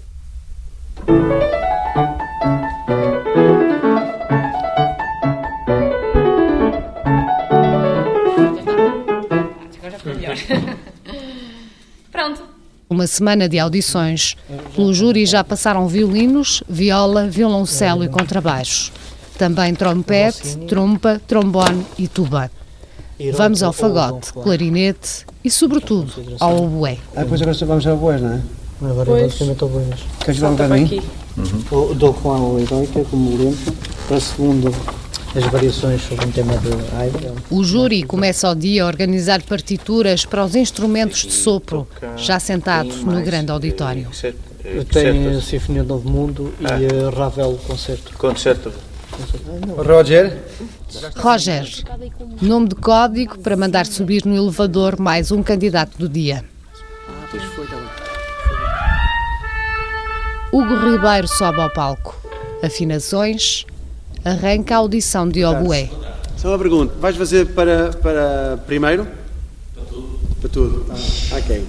Pronto. 12.11 12.41
Uma 12.89 13.05
semana 13.05 13.47
de 13.47 13.59
audições. 13.59 14.35
Pelo 14.73 14.91
júri 14.91 15.23
já 15.27 15.43
passaram 15.43 15.87
violinos, 15.87 16.63
viola, 16.67 17.27
violoncelo 17.27 18.03
e 18.03 18.09
contrabaixo. 18.09 18.91
Também 19.37 19.75
trompete, 19.75 20.57
trompa, 20.67 21.21
trombone 21.27 21.85
e 21.97 22.07
tuba. 22.07 22.49
Vamos 23.33 23.63
ao 23.63 23.73
fagote, 23.73 24.33
clarinete 24.33 25.25
e, 25.43 25.49
sobretudo, 25.49 26.11
ao 26.39 26.63
oboé. 26.63 26.97
Ah, 27.15 27.23
depois 27.23 27.41
agora 27.41 27.57
vamos 27.65 27.87
ao 27.87 27.97
boas, 27.97 28.21
não 28.21 28.33
é? 28.33 28.41
Agora 28.81 29.05
Pois. 29.05 29.23
basicamente 29.23 29.63
ao 29.63 29.69
boas. 29.69 29.99
Queres 30.19 30.35
jogar 30.39 30.49
um 30.49 30.55
bocado 30.55 30.75
de 30.75 30.95
mim? 30.95 31.01
O 31.71 31.93
Dom 31.95 32.15
Juan 32.21 32.39
o 32.39 32.59
Heroica 32.59 33.03
como 33.05 33.37
lento. 33.37 33.73
Para 34.07 34.17
a 34.17 34.21
segunda, 34.21 34.71
as 35.35 35.43
variações 35.45 36.01
sobre 36.01 36.25
um 36.25 36.31
tema 36.31 36.53
de 36.57 36.69
Haydn. 36.95 37.35
O 37.49 37.63
júri 37.63 38.03
começa 38.03 38.47
ao 38.47 38.55
dia 38.55 38.83
a 38.83 38.87
organizar 38.87 39.41
partituras 39.41 40.25
para 40.25 40.43
os 40.45 40.55
instrumentos 40.55 41.21
de 41.25 41.31
sopro, 41.31 41.87
já 42.15 42.39
sentado 42.39 42.89
no 43.05 43.21
grande 43.21 43.51
auditório. 43.51 44.07
Tem 44.91 45.27
a 45.35 45.41
Sinfonia 45.41 45.83
do 45.83 45.89
Novo 45.89 46.09
Mundo 46.09 46.53
e 46.59 46.65
a 46.65 47.09
Ravel 47.09 47.59
Concerto. 47.67 48.13
Concerto. 48.17 48.71
Roger. 49.77 50.43
Roger, 51.15 51.67
nome 52.41 52.69
de 52.69 52.75
código 52.75 53.39
para 53.39 53.57
mandar 53.57 53.85
subir 53.85 54.25
no 54.25 54.35
elevador 54.35 54.99
mais 54.99 55.31
um 55.31 55.41
candidato 55.41 55.97
do 55.97 56.07
dia. 56.07 56.43
Hugo 60.51 60.75
Ribeiro 60.75 61.27
sobe 61.27 61.59
ao 61.59 61.69
palco. 61.69 62.15
Afinações. 62.63 63.65
Arranca 64.23 64.75
a 64.75 64.77
audição 64.77 65.27
de 65.27 65.43
oboé. 65.43 65.89
Só 66.37 66.49
uma 66.49 66.57
pergunta. 66.57 66.93
Vais 66.99 67.15
fazer 67.15 67.47
para, 67.53 67.91
para 67.93 68.57
primeiro? 68.65 69.07
Para 69.73 69.83
tudo. 69.85 70.19
Para 70.41 70.49
tudo. 70.49 70.85
Ah, 70.89 71.37
ok. 71.37 71.65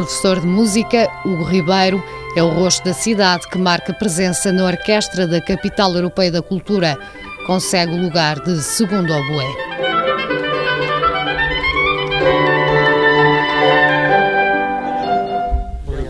Professor 0.00 0.40
de 0.40 0.46
música, 0.46 1.10
Hugo 1.26 1.44
Ribeiro 1.44 2.02
é 2.34 2.42
o 2.42 2.48
rosto 2.48 2.82
da 2.86 2.94
cidade 2.94 3.46
que 3.46 3.58
marca 3.58 3.92
presença 3.92 4.50
na 4.50 4.64
orquestra 4.64 5.26
da 5.26 5.42
Capital 5.42 5.94
Europeia 5.94 6.32
da 6.32 6.40
Cultura. 6.40 6.98
Consegue 7.46 7.92
o 7.92 8.02
lugar 8.02 8.40
de 8.40 8.62
segundo 8.62 9.12
oboé. 9.12 9.46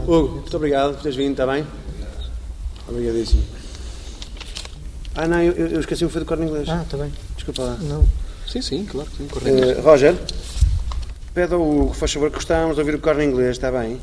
Hugo, 0.07 0.35
muito 0.35 0.57
obrigado 0.57 0.95
por 0.95 1.03
teres 1.03 1.17
vindo, 1.17 1.33
está 1.33 1.47
bem? 1.49 1.67
Obrigadíssimo. 2.89 3.43
Ah, 5.17 5.27
não, 5.27 5.43
eu, 5.43 5.67
eu 5.67 5.81
esqueci-me, 5.81 6.09
foi 6.13 6.21
do 6.21 6.27
corno 6.27 6.45
inglês. 6.45 6.69
Ah, 6.69 6.83
está 6.83 6.97
bem. 6.97 7.13
Desculpa 7.35 7.63
lá. 7.63 7.77
Não. 7.81 8.05
Sim, 8.47 8.63
sim, 8.63 8.85
claro 8.85 9.11
que 9.11 9.17
sim. 9.17 9.29
Eh, 9.47 9.81
Roger, 9.81 10.15
pede 11.35 11.55
ao 11.55 11.63
Hugo, 11.63 11.95
faz 11.95 12.13
favor, 12.13 12.29
que 12.31 12.37
gostávamos 12.37 12.77
de 12.77 12.81
ouvir 12.81 12.95
o 12.95 13.01
corno 13.01 13.23
inglês, 13.23 13.53
está 13.53 13.71
bem? 13.71 14.01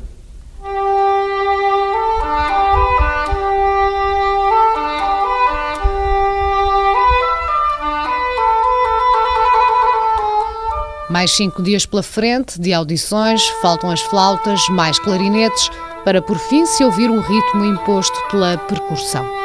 Mais 11.10 11.34
cinco 11.34 11.62
dias 11.62 11.86
pela 11.86 12.02
frente 12.02 12.60
de 12.60 12.72
audições, 12.72 13.48
faltam 13.62 13.90
as 13.90 14.00
flautas, 14.00 14.60
mais 14.68 14.98
clarinetes, 14.98 15.70
para 16.04 16.22
por 16.22 16.38
fim 16.38 16.64
se 16.66 16.84
ouvir 16.84 17.10
um 17.10 17.20
ritmo 17.20 17.64
imposto 17.64 18.16
pela 18.30 18.56
percussão. 18.58 19.37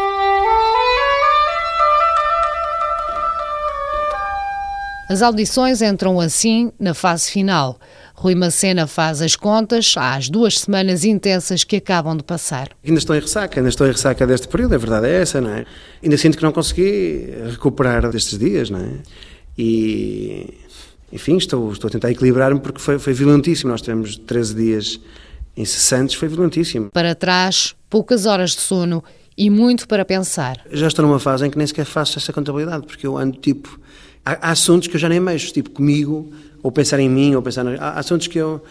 As 5.13 5.21
audições 5.21 5.79
entram 5.83 6.19
assim 6.19 6.71
na 6.79 6.95
fase 6.95 7.29
final. 7.29 7.79
Rui 8.15 8.33
Macena 8.33 8.87
faz 8.87 9.21
as 9.21 9.35
contas 9.35 9.93
às 9.95 10.27
duas 10.27 10.61
semanas 10.61 11.05
intensas 11.05 11.63
que 11.63 11.75
acabam 11.75 12.17
de 12.17 12.23
passar. 12.23 12.69
Ainda 12.83 12.97
estou 12.97 13.15
em 13.15 13.19
ressaca, 13.19 13.59
ainda 13.59 13.69
estou 13.69 13.85
em 13.85 13.91
ressaca 13.91 14.25
deste 14.25 14.47
período, 14.47 14.73
a 14.73 14.77
verdade 14.79 15.05
é 15.05 15.21
essa, 15.21 15.39
não 15.39 15.51
é? 15.51 15.67
Ainda 16.01 16.17
sinto 16.17 16.35
que 16.35 16.41
não 16.41 16.51
consegui 16.51 17.31
recuperar 17.47 18.09
destes 18.09 18.39
dias, 18.39 18.71
não 18.71 18.79
é? 18.79 18.89
E, 19.55 20.51
enfim, 21.11 21.37
estou, 21.37 21.71
estou 21.71 21.89
a 21.89 21.91
tentar 21.91 22.09
equilibrar-me 22.09 22.59
porque 22.59 22.79
foi, 22.79 22.97
foi 22.97 23.13
violentíssimo. 23.13 23.69
Nós 23.69 23.83
tivemos 23.83 24.17
13 24.17 24.55
dias 24.55 24.99
incessantes, 25.55 26.15
foi 26.15 26.27
violentíssimo. 26.27 26.89
Para 26.89 27.13
trás, 27.13 27.75
poucas 27.87 28.25
horas 28.25 28.55
de 28.55 28.61
sono 28.61 29.03
e 29.37 29.51
muito 29.51 29.87
para 29.87 30.03
pensar. 30.03 30.59
Já 30.71 30.87
estou 30.87 31.05
numa 31.05 31.19
fase 31.19 31.45
em 31.45 31.51
que 31.51 31.57
nem 31.59 31.67
sequer 31.67 31.85
faço 31.85 32.17
essa 32.17 32.33
contabilidade, 32.33 32.87
porque 32.87 33.05
eu 33.05 33.15
ando 33.15 33.37
tipo. 33.37 33.79
Há, 34.25 34.49
há 34.49 34.51
assuntos 34.51 34.87
que 34.87 34.95
eu 34.95 34.99
já 34.99 35.09
nem 35.09 35.19
mexo, 35.19 35.51
tipo 35.53 35.69
comigo, 35.69 36.31
ou 36.61 36.71
pensar 36.71 36.99
em 36.99 37.09
mim, 37.09 37.35
ou 37.35 37.41
pensar. 37.41 37.63
No, 37.63 37.71
há, 37.79 37.99
assuntos 37.99 38.27
que 38.27 38.37
eu. 38.39 38.63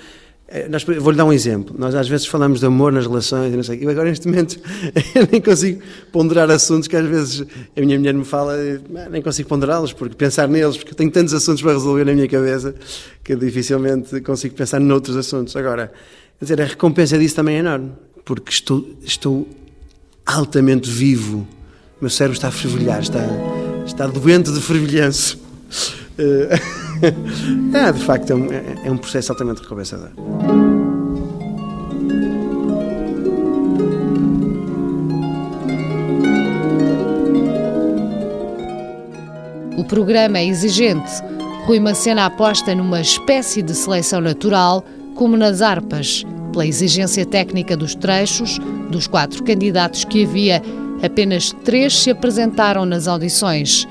eh, 0.48 0.66
Nós, 0.68 0.82
vou-lhe 0.84 1.16
dar 1.16 1.24
um 1.26 1.32
exemplo. 1.32 1.74
Nós 1.78 1.94
às 1.94 2.08
vezes 2.08 2.26
falamos 2.26 2.60
de 2.60 2.66
amor 2.66 2.90
nas 2.92 3.06
relações 3.06 3.52
e 3.52 3.56
não 3.56 3.62
sei. 3.62 3.78
Eu 3.84 3.90
agora 3.90 4.08
neste 4.08 4.26
momento 4.26 4.58
nem 5.30 5.40
consigo 5.40 5.82
ponderar 6.10 6.50
assuntos 6.50 6.88
que 6.88 6.96
às 6.96 7.06
vezes 7.06 7.44
a 7.76 7.80
minha 7.80 7.98
mulher 7.98 8.14
me 8.14 8.24
fala, 8.24 8.56
e, 8.56 8.80
"Ah, 8.96 9.08
nem 9.10 9.20
consigo 9.20 9.48
ponderá-los, 9.48 9.92
porque 9.92 10.14
pensar 10.14 10.48
neles, 10.48 10.76
porque 10.78 10.92
eu 10.92 10.96
tenho 10.96 11.10
tantos 11.10 11.34
assuntos 11.34 11.60
para 11.62 11.72
resolver 11.72 12.04
na 12.06 12.12
minha 12.14 12.28
cabeça 12.28 12.74
que 13.22 13.36
dificilmente 13.36 14.20
consigo 14.22 14.54
pensar 14.54 14.80
noutros 14.80 15.16
assuntos. 15.16 15.54
Agora, 15.54 15.92
quer 16.38 16.44
dizer, 16.46 16.62
a 16.62 16.64
recompensa 16.64 17.18
disso 17.18 17.34
também 17.36 17.56
é 17.56 17.58
enorme, 17.58 17.92
porque 18.24 18.50
estou, 18.50 18.88
estou 19.04 19.46
altamente 20.24 20.88
vivo. 20.88 21.46
O 22.00 22.04
meu 22.04 22.10
cérebro 22.10 22.36
está 22.36 22.48
a 22.48 22.50
fervilhar, 22.52 23.00
está, 23.02 23.20
está 23.86 24.06
doente 24.06 24.50
de 24.50 24.60
fervilhanço. 24.60 25.41
Ah, 27.74 27.90
de 27.92 28.04
facto, 28.04 28.30
é 28.30 28.34
um, 28.34 28.52
é- 28.52 28.76
é 28.86 28.90
um 28.90 28.96
processo 28.96 29.32
altamente 29.32 29.62
recompensador. 29.62 30.10
O 39.76 39.84
programa 39.84 40.38
é 40.38 40.46
exigente. 40.46 41.10
Rui 41.66 41.80
Macena 41.80 42.26
aposta 42.26 42.74
numa 42.74 43.00
espécie 43.00 43.62
de 43.62 43.74
seleção 43.74 44.20
natural, 44.20 44.84
como 45.14 45.36
nas 45.36 45.62
harpas, 45.62 46.24
pela 46.52 46.66
exigência 46.66 47.24
técnica 47.24 47.76
dos 47.76 47.94
trechos, 47.94 48.58
dos 48.90 49.06
quatro 49.06 49.42
candidatos 49.42 50.04
que 50.04 50.24
havia, 50.24 50.62
apenas 51.02 51.52
três 51.64 51.96
se 51.98 52.10
apresentaram 52.10 52.84
nas 52.84 53.08
audições. 53.08 53.86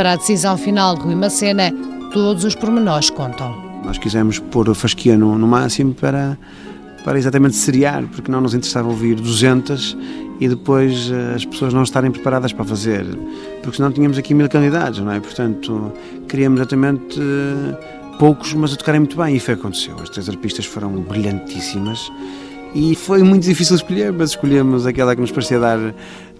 Para 0.00 0.12
a 0.12 0.16
decisão 0.16 0.56
final 0.56 0.96
de 0.96 1.02
Rui 1.02 1.14
Macena, 1.14 1.70
todos 2.10 2.44
os 2.44 2.54
pormenores 2.54 3.10
contam. 3.10 3.54
Nós 3.84 3.98
quisemos 3.98 4.38
pôr 4.38 4.70
a 4.70 4.74
fasquia 4.74 5.14
no, 5.14 5.36
no 5.36 5.46
máximo 5.46 5.92
para, 5.92 6.38
para 7.04 7.18
exatamente 7.18 7.54
seriar, 7.54 8.04
porque 8.04 8.32
não 8.32 8.40
nos 8.40 8.54
interessava 8.54 8.88
ouvir 8.88 9.16
200 9.16 9.94
e 10.40 10.48
depois 10.48 11.10
eh, 11.12 11.34
as 11.36 11.44
pessoas 11.44 11.74
não 11.74 11.82
estarem 11.82 12.10
preparadas 12.10 12.50
para 12.50 12.64
fazer, 12.64 13.04
porque 13.62 13.76
senão 13.76 13.92
tínhamos 13.92 14.16
aqui 14.16 14.32
mil 14.32 14.48
candidatos, 14.48 15.00
não 15.00 15.12
é? 15.12 15.20
Portanto, 15.20 15.92
queríamos 16.26 16.60
exatamente 16.60 17.20
eh, 17.20 18.16
poucos, 18.18 18.54
mas 18.54 18.72
a 18.72 18.76
tocarem 18.76 19.00
muito 19.00 19.18
bem, 19.18 19.36
e 19.36 19.38
foi 19.38 19.52
o 19.52 19.58
que 19.58 19.62
aconteceu. 19.64 19.96
As 20.00 20.08
três 20.08 20.30
arpistas 20.30 20.64
foram 20.64 20.92
brilhantíssimas 20.92 22.10
e 22.74 22.94
foi 22.94 23.22
muito 23.22 23.42
difícil 23.42 23.76
escolher, 23.76 24.14
mas 24.14 24.30
escolhemos 24.30 24.86
aquela 24.86 25.14
que 25.14 25.20
nos 25.20 25.30
parecia 25.30 25.60
dar. 25.60 25.78
Um, 25.78 25.92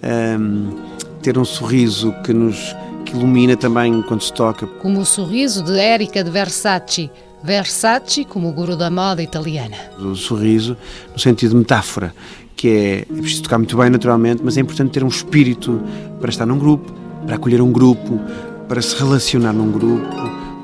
ehm, 0.03 1.01
ter 1.23 1.37
um 1.39 1.45
sorriso 1.45 2.15
que 2.25 2.33
nos 2.33 2.75
que 3.11 3.17
ilumina 3.17 3.57
também 3.57 4.01
quando 4.03 4.23
se 4.23 4.33
toca. 4.33 4.67
Como 4.67 5.01
o 5.01 5.05
sorriso 5.05 5.63
de 5.63 5.73
Erika 5.73 6.23
de 6.23 6.31
Versace. 6.31 7.11
Versace 7.43 8.25
como 8.25 8.49
o 8.49 8.53
guru 8.53 8.77
da 8.77 8.91
moda 8.91 9.23
italiana. 9.23 9.77
O 9.99 10.15
sorriso 10.15 10.77
no 11.13 11.19
sentido 11.19 11.51
de 11.51 11.57
metáfora, 11.57 12.15
que 12.55 12.69
é, 12.69 12.99
é 13.01 13.05
preciso 13.05 13.45
tocar 13.45 13.59
muito 13.59 13.77
bem 13.77 13.89
naturalmente, 13.89 14.43
mas 14.45 14.57
é 14.57 14.61
importante 14.61 14.91
ter 14.93 15.03
um 15.03 15.09
espírito 15.09 15.81
para 16.21 16.31
estar 16.31 16.45
num 16.45 16.59
grupo, 16.59 16.93
para 17.25 17.37
acolher 17.37 17.63
um 17.63 17.73
grupo, 17.73 18.21
para 18.69 18.83
se 18.83 18.95
relacionar 18.97 19.55
num 19.55 19.73
grupo, 19.73 20.07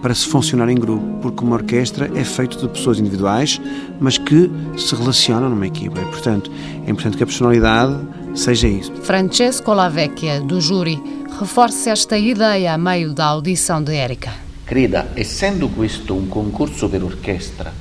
para 0.03 0.15
se 0.15 0.27
funcionar 0.27 0.69
em 0.69 0.77
grupo, 0.77 1.05
porque 1.23 1.43
uma 1.43 1.57
orquestra 1.57 2.11
é 2.15 2.23
feita 2.23 2.57
de 2.59 2.69
pessoas 2.69 2.99
individuais, 2.99 3.61
mas 3.99 4.19
que 4.19 4.51
se 4.77 4.95
relacionam 4.95 5.49
numa 5.49 5.67
equipa. 5.67 5.99
E, 5.99 6.05
portanto, 6.05 6.51
é 6.87 6.91
importante 6.91 7.17
que 7.17 7.23
a 7.23 7.27
personalidade 7.27 7.97
seja 8.37 8.69
isso. 8.69 8.93
Francesco 9.03 9.73
Lavecchia, 9.73 10.41
do 10.41 10.61
júri, 10.61 11.01
reforça 11.41 11.91
esta 11.91 12.17
ideia 12.17 12.75
a 12.75 12.79
meio 12.79 13.13
da 13.13 13.25
audição 13.25 13.83
de 13.83 13.95
Erika. 13.95 14.33
Creda, 14.65 15.11
essendo 15.15 15.69
questo 15.69 16.15
un 16.15 16.29
concorso 16.29 16.89
per 16.89 17.03
orchestra, 17.03 17.73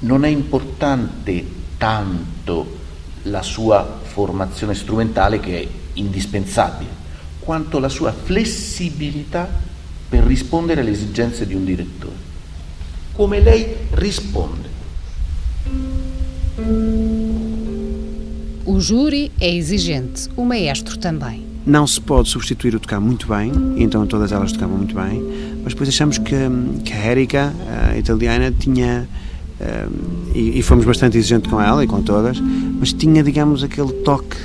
non 0.00 0.24
è 0.24 0.28
importante 0.28 1.44
tanto 1.76 2.78
la 3.24 3.42
sua 3.42 4.00
formazione 4.02 4.74
strumentale 4.74 5.38
che 5.38 5.60
è 5.60 5.68
indispensabile, 5.94 6.90
quanto 7.40 7.78
la 7.78 7.88
sua 7.88 8.12
flessibilità 8.12 9.48
per 10.08 10.24
rispondere 10.24 10.80
alle 10.80 10.92
esigenze 10.92 11.46
di 11.46 11.54
un 11.54 11.64
direttore. 11.64 12.28
Come 13.12 13.40
lei 13.40 13.66
risponde? 13.90 14.69
O 18.80 18.82
júri 18.82 19.30
é 19.38 19.54
exigente, 19.54 20.26
o 20.34 20.42
maestro 20.42 20.98
também. 20.98 21.44
Não 21.66 21.86
se 21.86 22.00
pode 22.00 22.30
substituir 22.30 22.74
o 22.74 22.80
tocar 22.80 22.98
muito 22.98 23.28
bem, 23.28 23.52
então 23.76 24.06
todas 24.06 24.32
elas 24.32 24.52
tocavam 24.52 24.78
muito 24.78 24.94
bem, 24.94 25.22
mas 25.62 25.74
depois 25.74 25.86
achamos 25.90 26.16
que, 26.16 26.34
que 26.82 26.94
a 26.94 27.10
Erika, 27.10 27.52
a 27.90 27.98
italiana, 27.98 28.50
tinha. 28.50 29.06
Um, 29.60 30.32
e, 30.34 30.58
e, 30.58 30.62
fomos 30.62 30.86
bastante 30.86 31.18
exigentes 31.18 31.50
com 31.50 31.60
ela 31.60 31.84
e 31.84 31.86
com 31.86 32.00
todas, 32.00 32.40
mas 32.40 32.90
tinha, 32.94 33.22
digamos, 33.22 33.62
aquele 33.62 33.92
toque, 33.92 34.38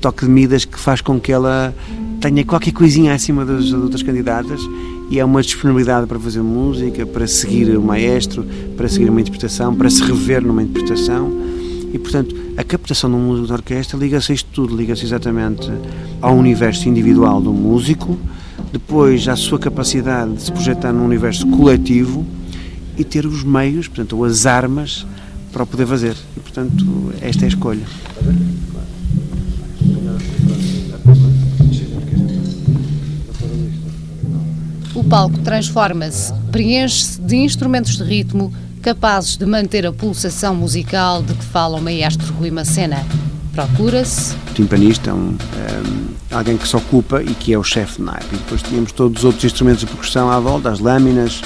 toque 0.00 0.24
de 0.24 0.30
Midas 0.30 0.64
que 0.64 0.80
faz 0.80 1.02
com 1.02 1.20
que 1.20 1.30
ela 1.30 1.74
tenha 2.22 2.42
qualquer 2.42 2.72
coisinha 2.72 3.12
acima 3.12 3.44
das 3.44 3.70
outras 3.70 4.02
candidatas 4.02 4.62
e 5.10 5.20
é 5.20 5.24
uma 5.26 5.42
disponibilidade 5.42 6.06
para 6.06 6.18
fazer 6.18 6.40
música, 6.40 7.04
para 7.04 7.26
seguir 7.26 7.76
o 7.76 7.82
maestro, 7.82 8.46
para 8.78 8.88
seguir 8.88 9.10
uma 9.10 9.20
interpretação, 9.20 9.74
para 9.74 9.90
se 9.90 10.02
rever 10.02 10.42
numa 10.42 10.62
interpretação 10.62 11.30
e, 11.92 11.98
portanto, 11.98 12.43
a 12.56 12.62
captação 12.62 13.10
de 13.10 13.16
um 13.16 13.20
músico 13.20 13.46
de 13.48 13.52
orquestra 13.52 13.98
liga-se 13.98 14.32
a 14.32 14.34
isto 14.34 14.50
tudo, 14.52 14.76
liga-se 14.76 15.04
exatamente 15.04 15.70
ao 16.20 16.36
universo 16.36 16.88
individual 16.88 17.40
do 17.40 17.52
músico, 17.52 18.18
depois 18.72 19.26
à 19.26 19.36
sua 19.36 19.58
capacidade 19.58 20.34
de 20.34 20.42
se 20.42 20.52
projetar 20.52 20.92
num 20.92 21.04
universo 21.04 21.46
coletivo 21.48 22.24
e 22.96 23.02
ter 23.02 23.26
os 23.26 23.42
meios, 23.42 23.88
portanto, 23.88 24.16
ou 24.16 24.24
as 24.24 24.46
armas 24.46 25.04
para 25.52 25.64
o 25.64 25.66
poder 25.66 25.86
fazer. 25.86 26.16
E, 26.36 26.40
portanto, 26.40 27.12
esta 27.20 27.44
é 27.44 27.46
a 27.46 27.48
escolha. 27.48 27.86
O 34.94 35.02
palco 35.02 35.38
transforma-se, 35.40 36.32
preenche-se 36.52 37.20
de 37.20 37.36
instrumentos 37.36 37.96
de 37.96 38.04
ritmo 38.04 38.52
capazes 38.84 39.38
de 39.38 39.46
manter 39.46 39.86
a 39.86 39.92
pulsação 39.92 40.54
musical 40.54 41.22
de 41.22 41.32
que 41.32 41.44
fala 41.46 41.78
o 41.78 41.80
maestro 41.80 42.34
Rui 42.34 42.50
Macena. 42.50 43.02
Procura-se. 43.54 44.34
Timpanista, 44.54 45.14
um, 45.14 45.30
um, 45.30 45.36
alguém 46.30 46.58
que 46.58 46.68
se 46.68 46.76
ocupa 46.76 47.22
e 47.22 47.34
que 47.34 47.54
é 47.54 47.58
o 47.58 47.64
chefe 47.64 47.96
de 47.96 48.02
naipe. 48.02 48.26
E 48.34 48.36
depois 48.36 48.62
tínhamos 48.62 48.92
todos 48.92 49.20
os 49.20 49.24
outros 49.24 49.42
instrumentos 49.42 49.80
de 49.80 49.86
percussão 49.86 50.30
à 50.30 50.38
volta, 50.38 50.68
as 50.68 50.80
lâminas 50.80 51.40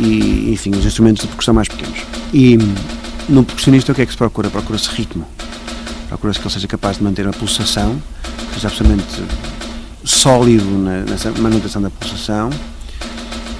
e, 0.00 0.50
enfim, 0.52 0.70
os 0.70 0.84
instrumentos 0.84 1.22
de 1.22 1.28
percussão 1.28 1.54
mais 1.54 1.68
pequenos. 1.68 2.00
E 2.34 2.58
no 3.28 3.44
percussionista 3.44 3.92
o 3.92 3.94
que 3.94 4.02
é 4.02 4.06
que 4.06 4.10
se 4.10 4.18
procura? 4.18 4.50
Procura-se 4.50 4.88
ritmo. 4.88 5.24
Procura-se 6.08 6.40
que 6.40 6.46
ele 6.46 6.54
seja 6.54 6.66
capaz 6.66 6.96
de 6.96 7.04
manter 7.04 7.28
a 7.28 7.32
pulsação, 7.32 7.96
que 8.48 8.54
seja 8.54 8.66
absolutamente 8.66 9.22
sólido 10.02 10.64
na, 10.64 11.02
nessa 11.02 11.30
manutenção 11.30 11.80
da 11.80 11.90
pulsação 11.90 12.50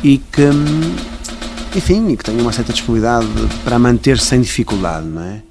e 0.02 0.18
que 0.18 0.42
hum, 0.42 1.15
enfim, 1.76 2.08
e 2.08 2.16
que 2.16 2.24
tenha 2.24 2.40
uma 2.40 2.52
certa 2.52 2.72
disponibilidade 2.72 3.26
para 3.62 3.78
manter-se 3.78 4.24
sem 4.24 4.40
dificuldade, 4.40 5.06
não 5.06 5.22
é? 5.22 5.42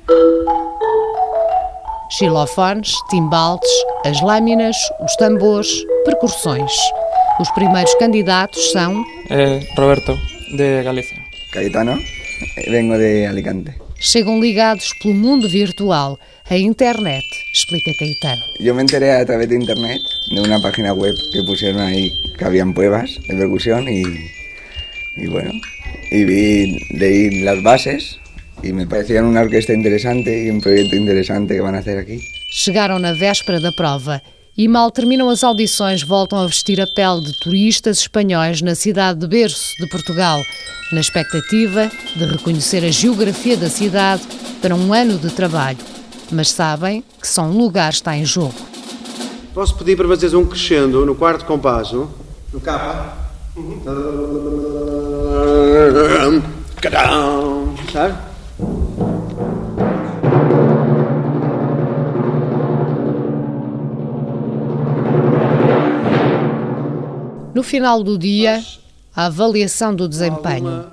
Xilofones, 2.18 2.92
timbaltes, 3.10 3.70
as 4.06 4.20
lâminas, 4.22 4.76
os 5.04 5.16
tambores, 5.18 5.70
percussões. 6.04 6.72
Os 7.40 7.50
primeiros 7.52 7.94
candidatos 7.96 8.72
são... 8.72 9.04
É 9.30 9.60
Roberto, 9.78 10.18
de 10.56 10.84
Galícia. 10.84 11.18
Caetano, 11.54 12.00
vengo 12.70 12.98
de 12.98 13.26
Alicante. 13.26 13.76
Chegam 14.00 14.40
ligados 14.40 14.94
pelo 15.02 15.14
mundo 15.14 15.48
virtual, 15.48 16.18
a 16.50 16.58
internet, 16.58 17.26
explica 17.54 17.92
Caetano. 17.98 18.42
Eu 18.60 18.76
me 18.76 18.84
enteré 18.84 19.22
a 19.22 19.26
través 19.26 19.50
de 19.50 19.56
internet, 19.56 20.02
de 20.34 20.40
uma 20.40 20.62
página 20.62 20.94
web 20.94 21.16
que 21.32 21.44
puseram 21.44 21.82
aí 21.82 22.10
que 22.38 22.46
havían 22.46 22.74
pruebas 22.74 23.10
de 23.28 23.36
percusión 23.36 23.88
e, 23.88 24.04
e 25.18 25.28
bueno, 25.28 25.52
y 26.12 26.24
vi, 26.24 26.88
leí 26.92 27.42
las 27.42 27.62
bases 27.62 28.20
e 28.64 28.74
me 28.74 28.88
parecían 28.88 29.26
uma 29.26 29.42
orquesta 29.42 29.74
interessante 29.74 30.30
e 30.30 30.52
um 30.52 30.60
projeto 30.60 30.96
interessante 30.96 31.54
que 31.54 31.62
vão 31.62 31.74
fazer 31.74 32.00
aqui. 32.00 32.20
Chegaram 32.52 33.00
na 33.00 33.14
véspera 33.14 33.60
da 33.60 33.72
prova 33.72 34.22
e 34.58 34.68
mal 34.68 34.90
terminam 34.90 35.30
as 35.30 35.44
audições 35.44 36.02
voltam 36.02 36.40
a 36.40 36.48
vestir 36.48 36.80
a 36.80 36.88
pele 36.88 37.22
de 37.26 37.40
turistas 37.40 38.00
espanhóis 38.00 38.62
na 38.62 38.74
cidade 38.74 39.20
de 39.20 39.28
berço 39.28 39.76
de 39.80 39.88
Portugal, 39.90 40.42
na 40.92 41.02
expectativa 41.02 41.92
de 42.16 42.26
reconhecer 42.26 42.84
a 42.86 42.90
geografia 42.90 43.58
da 43.58 43.70
cidade 43.70 44.24
para 44.62 44.76
um 44.76 44.94
ano 44.94 45.18
de 45.18 45.30
trabalho. 45.30 45.80
Mas 46.32 46.50
sabem 46.52 47.04
que 47.22 47.28
só 47.28 47.44
um 47.44 47.58
lugar 47.58 47.92
está 47.92 48.16
em 48.16 48.26
jogo. 48.26 48.56
Posso 49.54 49.78
pedir 49.78 49.96
para 49.96 50.08
vocês 50.08 50.34
um 50.34 50.46
crescendo 50.46 51.06
no 51.06 51.16
quarto 51.16 51.46
compasso? 51.46 52.10
No 52.52 52.60
capa? 52.60 53.18
Uhum. 53.56 55.05
Sabe? 57.92 58.16
No 67.54 67.64
final 67.64 68.04
do 68.04 68.18
dia, 68.18 68.62
a 69.16 69.28
avaliação 69.28 69.96
do 69.96 70.10
desempenho. 70.10 70.86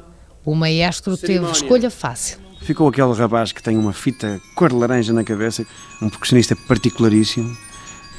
O 0.45 0.55
maestro 0.55 1.17
teve 1.17 1.45
escolha 1.51 1.91
fácil. 1.91 2.39
Ficou 2.61 2.89
aquele 2.89 3.13
rapaz 3.13 3.51
que 3.51 3.63
tem 3.63 3.77
uma 3.77 3.93
fita 3.93 4.41
cor 4.55 4.71
de 4.71 4.77
laranja 4.77 5.13
na 5.13 5.25
cabeça, 5.25 5.67
um 6.01 6.09
percussionista 6.09 6.55
particularíssimo. 6.55 7.57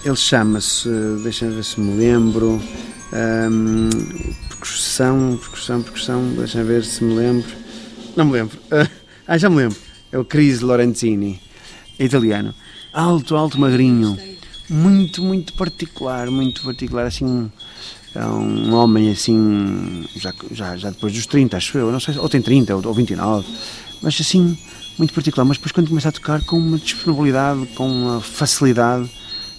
Ele 0.04 0.16
chama-se, 0.18 0.90
deixa-me 1.24 1.56
ver 1.56 1.64
se 1.64 1.80
me 1.80 1.98
lembro, 1.98 2.62
um, 3.13 3.89
percussão, 4.49 5.38
percussão, 5.38 5.82
percussão, 5.82 6.34
deixa 6.36 6.63
ver 6.63 6.84
se 6.84 7.04
me 7.04 7.13
lembro. 7.13 7.52
Não 8.15 8.26
me 8.26 8.34
lembro. 8.34 8.58
Ah, 9.28 9.38
já 9.38 9.49
me 9.49 9.58
lembro. 9.58 9.78
É 10.12 10.17
o 10.17 10.26
Chris 10.26 10.60
Lorenzini, 10.60 11.39
é 11.97 12.06
italiano. 12.06 12.54
Alto, 12.91 13.36
alto, 13.36 13.60
magrinho. 13.60 14.17
Muito, 14.69 15.23
muito 15.23 15.54
particular, 15.54 16.30
muito 16.30 16.62
particular. 16.63 17.06
Assim, 17.06 17.52
é 18.13 18.26
um 18.26 18.73
homem 18.73 19.12
assim, 19.12 20.06
já, 20.15 20.34
já, 20.52 20.78
já 20.78 20.89
depois 20.89 21.13
dos 21.13 21.26
30, 21.26 21.58
acho 21.58 21.78
eu. 21.78 21.91
Não 21.91 21.99
sei, 21.99 22.17
ou 22.17 22.30
tem 22.30 22.41
30 22.41 22.76
ou 22.76 22.93
29. 22.93 23.47
Mas 24.02 24.19
assim, 24.19 24.58
muito 24.97 25.13
particular. 25.13 25.45
Mas 25.45 25.58
depois, 25.58 25.71
quando 25.71 25.88
começa 25.88 26.10
a 26.10 26.12
tocar, 26.12 26.43
com 26.43 26.58
uma 26.58 26.78
disponibilidade, 26.78 27.65
com 27.76 27.89
uma 27.89 28.21
facilidade, 28.21 29.10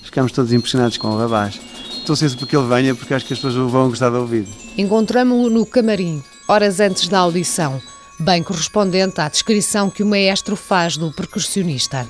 ficamos 0.03 0.31
todos 0.33 0.53
impressionados 0.53 0.97
com 0.97 1.09
o 1.09 1.19
rapaz. 1.19 1.59
Estou 2.05 2.13
ansioso 2.13 2.37
porque 2.37 2.55
ele 2.55 2.67
venha, 2.69 2.95
porque 2.95 3.15
acho 3.15 3.25
que 3.25 3.33
as 3.33 3.39
pessoas 3.39 3.71
vão 3.71 3.89
gostar 3.89 4.11
de 4.11 4.17
ouvir. 4.17 4.47
Encontramos-lo 4.77 5.49
no 5.49 5.65
camarim, 5.65 6.23
horas 6.47 6.79
antes 6.79 7.09
da 7.09 7.21
audição, 7.21 7.81
bem 8.19 8.43
correspondente 8.43 9.23
à 9.23 9.29
descrição 9.31 9.89
que 9.89 10.03
o 10.03 10.07
maestro 10.07 10.55
faz 10.55 10.99
do 10.99 11.11
percussionista. 11.11 12.07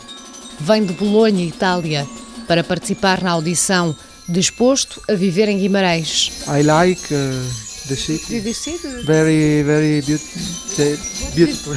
Vem 0.59 0.85
de 0.85 0.93
Bolonha, 0.95 1.45
Itália, 1.45 2.05
para 2.49 2.65
participar 2.65 3.23
na 3.23 3.31
audição 3.31 3.95
disposto 4.29 5.01
a 5.09 5.15
viver 5.15 5.49
em 5.49 5.59
Guimarães. 5.59 6.43
I 6.49 6.63
like 6.65 7.01
uh, 7.15 7.87
the 7.87 7.95
city. 7.95 8.41
The- 8.41 9.03
Very, 9.05 9.63
very 9.63 10.03
beautiful. 10.03 10.99
beautiful. 11.37 11.75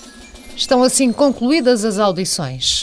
Estão 0.56 0.82
assim 0.82 1.12
concluídas 1.12 1.84
as 1.84 1.98
audições. 1.98 2.82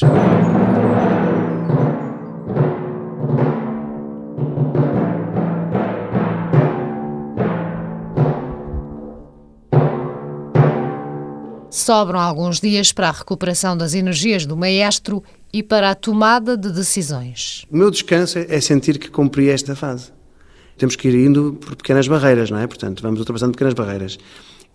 Sobram 11.86 12.20
alguns 12.20 12.60
dias 12.60 12.92
para 12.92 13.10
a 13.10 13.12
recuperação 13.12 13.78
das 13.78 13.94
energias 13.94 14.44
do 14.44 14.58
maestro 14.58 15.24
e 15.54 15.62
para 15.62 15.92
a 15.92 15.94
tomada 15.94 16.58
de 16.58 16.72
decisões. 16.72 17.64
O 17.70 17.78
meu 17.78 17.92
descanso 17.92 18.40
é 18.40 18.60
sentir 18.60 18.98
que 18.98 19.08
cumpri 19.08 19.50
esta 19.50 19.76
fase. 19.76 20.12
Temos 20.80 20.96
que 20.96 21.08
ir 21.08 21.14
indo 21.14 21.56
por 21.62 21.76
pequenas 21.76 22.08
barreiras, 22.08 22.50
não 22.50 22.58
é? 22.58 22.66
Portanto, 22.66 23.04
vamos 23.04 23.20
ultrapassando 23.20 23.52
pequenas 23.52 23.76
barreiras. 23.76 24.18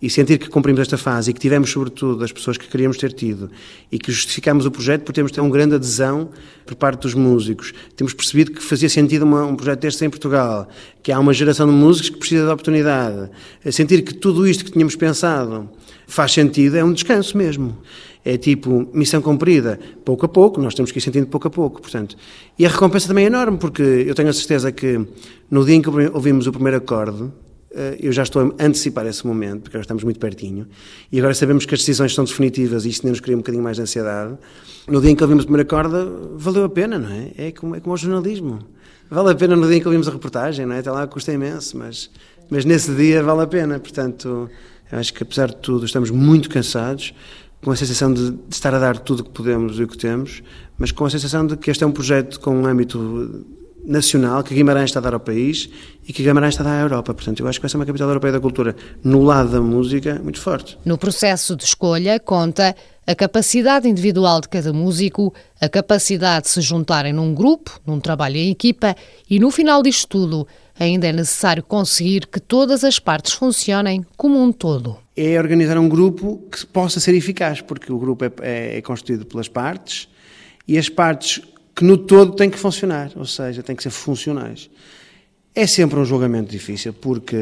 E 0.01 0.09
sentir 0.09 0.37
que 0.37 0.47
cumprimos 0.47 0.79
esta 0.79 0.97
fase 0.97 1.31
e 1.31 1.33
que 1.33 1.39
tivemos, 1.41 1.69
sobretudo, 1.69 2.23
as 2.23 2.31
pessoas 2.31 2.57
que 2.57 2.65
queríamos 2.69 2.95
ter 2.95 3.11
tido 3.11 3.51
e 3.91 3.99
que 3.99 4.09
justificamos 4.09 4.65
o 4.65 4.71
projeto 4.71 5.01
por 5.03 5.11
termos 5.11 5.33
tido 5.33 5.43
uma 5.43 5.51
grande 5.51 5.75
adesão 5.75 6.29
por 6.65 6.75
parte 6.75 7.01
dos 7.01 7.13
músicos. 7.13 7.73
Temos 7.97 8.13
percebido 8.13 8.53
que 8.53 8.63
fazia 8.63 8.87
sentido 8.87 9.23
uma, 9.23 9.43
um 9.45 9.57
projeto 9.57 9.81
deste 9.81 10.05
em 10.05 10.09
Portugal, 10.09 10.65
que 11.03 11.11
há 11.11 11.19
uma 11.19 11.33
geração 11.33 11.67
de 11.67 11.73
músicos 11.73 12.09
que 12.09 12.19
precisa 12.19 12.45
de 12.45 12.51
oportunidade. 12.51 13.29
Sentir 13.69 14.01
que 14.01 14.13
tudo 14.13 14.47
isto 14.47 14.63
que 14.63 14.71
tínhamos 14.71 14.95
pensado 14.95 15.69
faz 16.11 16.33
sentido 16.33 16.75
é 16.75 16.83
um 16.83 16.91
descanso 16.91 17.37
mesmo. 17.37 17.77
É 18.23 18.37
tipo 18.37 18.87
missão 18.93 19.21
cumprida, 19.21 19.79
pouco 20.05 20.25
a 20.25 20.29
pouco, 20.29 20.61
nós 20.61 20.75
temos 20.75 20.91
que 20.91 20.99
ir 20.99 21.01
sentindo 21.01 21.25
pouco 21.27 21.47
a 21.47 21.49
pouco, 21.49 21.81
portanto. 21.81 22.15
E 22.59 22.65
a 22.65 22.69
recompensa 22.69 23.07
também 23.07 23.23
é 23.23 23.27
enorme, 23.27 23.57
porque 23.57 23.81
eu 23.81 24.13
tenho 24.13 24.29
a 24.29 24.33
certeza 24.33 24.71
que 24.71 24.99
no 25.49 25.65
dia 25.65 25.75
em 25.75 25.81
que 25.81 25.89
ouvimos 25.89 26.45
o 26.47 26.51
primeiro 26.51 26.77
acorde, 26.77 27.31
eh, 27.73 27.97
eu 27.99 28.11
já 28.11 28.23
estou 28.23 28.41
a 28.59 28.63
antecipar 28.65 29.07
esse 29.07 29.25
momento, 29.25 29.61
porque 29.61 29.77
agora 29.77 29.85
estamos 29.85 30.03
muito 30.03 30.19
pertinho, 30.19 30.67
e 31.11 31.17
agora 31.17 31.33
sabemos 31.33 31.65
que 31.65 31.73
as 31.73 31.79
decisões 31.79 32.13
são 32.13 32.25
definitivas 32.25 32.85
e 32.85 32.89
isto 32.89 33.07
nos 33.07 33.21
cria 33.21 33.35
um 33.35 33.39
bocadinho 33.39 33.63
mais 33.63 33.77
de 33.77 33.83
ansiedade. 33.83 34.37
No 34.87 35.01
dia 35.01 35.11
em 35.11 35.15
que 35.15 35.23
ouvimos 35.23 35.45
o 35.45 35.47
primeiro 35.47 35.67
acorde, 35.67 35.95
valeu 36.35 36.65
a 36.65 36.69
pena, 36.69 36.99
não 36.99 37.09
é? 37.09 37.31
É 37.37 37.51
como, 37.51 37.75
é 37.75 37.79
como 37.79 37.95
o 37.95 37.97
jornalismo. 37.97 38.59
Vale 39.09 39.31
a 39.31 39.35
pena 39.35 39.55
no 39.55 39.65
dia 39.65 39.77
em 39.77 39.79
que 39.79 39.87
ouvimos 39.87 40.07
a 40.07 40.11
reportagem, 40.11 40.65
não 40.65 40.75
é? 40.75 40.79
Até 40.79 40.91
lá 40.91 41.07
custa 41.07 41.31
imenso, 41.31 41.77
mas, 41.77 42.11
mas 42.49 42.65
nesse 42.65 42.93
dia 42.93 43.23
vale 43.23 43.41
a 43.41 43.47
pena. 43.47 43.79
Portanto, 43.79 44.49
eu 44.91 44.99
acho 44.99 45.13
que 45.13 45.23
apesar 45.23 45.47
de 45.47 45.57
tudo, 45.57 45.85
estamos 45.85 46.11
muito 46.11 46.49
cansados, 46.49 47.13
com 47.63 47.71
a 47.71 47.75
sensação 47.75 48.13
de, 48.13 48.31
de 48.31 48.37
estar 48.49 48.73
a 48.73 48.79
dar 48.79 48.97
tudo 48.97 49.21
o 49.21 49.23
que 49.23 49.29
podemos 49.29 49.79
e 49.79 49.83
o 49.83 49.87
que 49.87 49.97
temos, 49.97 50.41
mas 50.77 50.91
com 50.91 51.05
a 51.05 51.09
sensação 51.09 51.45
de 51.45 51.55
que 51.55 51.69
este 51.69 51.83
é 51.83 51.87
um 51.87 51.91
projeto 51.91 52.39
com 52.39 52.55
um 52.55 52.65
âmbito 52.65 53.45
nacional 53.83 54.43
que 54.43 54.53
Guimarães 54.53 54.89
está 54.89 54.99
a 54.99 55.03
dar 55.03 55.13
ao 55.13 55.19
país 55.19 55.69
e 56.07 56.13
que 56.13 56.23
Guimarães 56.23 56.53
está 56.53 56.63
a 56.63 56.67
dar 56.67 56.79
à 56.79 56.81
Europa. 56.81 57.13
Portanto, 57.13 57.39
eu 57.39 57.47
acho 57.47 57.59
que 57.59 57.63
vai 57.63 57.69
ser 57.69 57.77
uma 57.77 57.85
capital 57.85 58.07
europeia 58.07 58.33
da 58.33 58.39
cultura 58.39 58.75
no 59.03 59.23
lado 59.23 59.49
da 59.49 59.61
música 59.61 60.19
muito 60.23 60.39
forte. 60.39 60.77
No 60.85 60.97
processo 60.97 61.55
de 61.55 61.63
escolha 61.63 62.19
conta 62.19 62.75
a 63.05 63.15
capacidade 63.15 63.87
individual 63.87 64.39
de 64.41 64.49
cada 64.49 64.71
músico, 64.71 65.33
a 65.59 65.67
capacidade 65.67 66.45
de 66.45 66.51
se 66.51 66.61
juntarem 66.61 67.11
num 67.11 67.33
grupo, 67.33 67.79
num 67.85 67.99
trabalho 67.99 68.37
em 68.37 68.51
equipa 68.51 68.95
e 69.29 69.39
no 69.39 69.49
final 69.49 69.81
disto 69.81 70.07
tudo 70.07 70.47
ainda 70.81 71.07
é 71.07 71.13
necessário 71.13 71.61
conseguir 71.61 72.25
que 72.25 72.39
todas 72.39 72.83
as 72.83 72.97
partes 72.97 73.33
funcionem 73.33 74.03
como 74.17 74.41
um 74.41 74.51
todo. 74.51 74.97
É 75.15 75.37
organizar 75.37 75.77
um 75.77 75.87
grupo 75.87 76.41
que 76.51 76.65
possa 76.65 76.99
ser 76.99 77.13
eficaz, 77.13 77.61
porque 77.61 77.91
o 77.91 77.99
grupo 77.99 78.25
é, 78.25 78.31
é, 78.41 78.77
é 78.77 78.81
constituído 78.81 79.25
pelas 79.25 79.47
partes 79.47 80.09
e 80.67 80.77
as 80.77 80.89
partes 80.89 81.41
que 81.75 81.83
no 81.83 81.97
todo 81.97 82.35
têm 82.35 82.49
que 82.49 82.57
funcionar, 82.57 83.11
ou 83.15 83.25
seja, 83.25 83.61
têm 83.61 83.75
que 83.75 83.83
ser 83.83 83.91
funcionais. 83.91 84.69
É 85.53 85.67
sempre 85.67 85.99
um 85.99 86.05
julgamento 86.05 86.49
difícil, 86.49 86.93
porque 86.93 87.37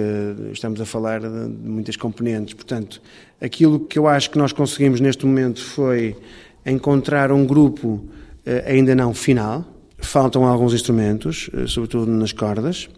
estamos 0.52 0.82
a 0.82 0.86
falar 0.86 1.21
de 1.21 1.69
muitas 1.69 1.95
componentes. 1.95 2.54
Portanto, 2.56 3.02
aquilo 3.39 3.80
que 3.82 3.97
eu 3.97 4.08
acho 4.08 4.32
que 4.32 4.38
nós 4.38 4.52
conseguimos 4.52 4.99
neste 4.99 5.25
momento 5.25 5.63
foi 5.63 6.15
encontrar 6.65 7.32
um 7.32 7.45
grupo 7.45 8.04
ainda 8.65 8.95
não 8.95 9.13
final. 9.13 9.63
Faltam 9.99 10.45
alguns 10.45 10.73
instrumentos, 10.73 11.52
sobretudo 11.67 12.12
nas 12.12 12.32
cordas. 12.32 12.89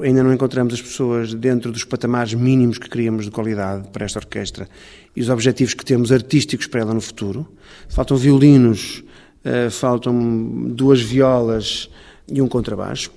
Ainda 0.00 0.22
não 0.22 0.32
encontramos 0.32 0.72
as 0.72 0.80
pessoas 0.80 1.34
dentro 1.34 1.70
dos 1.70 1.84
patamares 1.84 2.32
mínimos 2.32 2.78
que 2.78 2.88
queríamos 2.88 3.26
de 3.26 3.30
qualidade 3.30 3.88
para 3.88 4.06
esta 4.06 4.18
orquestra 4.18 4.66
e 5.14 5.20
os 5.20 5.28
objetivos 5.28 5.74
que 5.74 5.84
temos 5.84 6.10
artísticos 6.10 6.66
para 6.66 6.80
ela 6.80 6.94
no 6.94 7.00
futuro. 7.00 7.46
Faltam 7.90 8.16
violinos, 8.16 9.04
faltam 9.70 10.68
duas 10.68 11.02
violas 11.02 11.90
e 12.26 12.40
um 12.40 12.48
contrabaixo. 12.48 13.12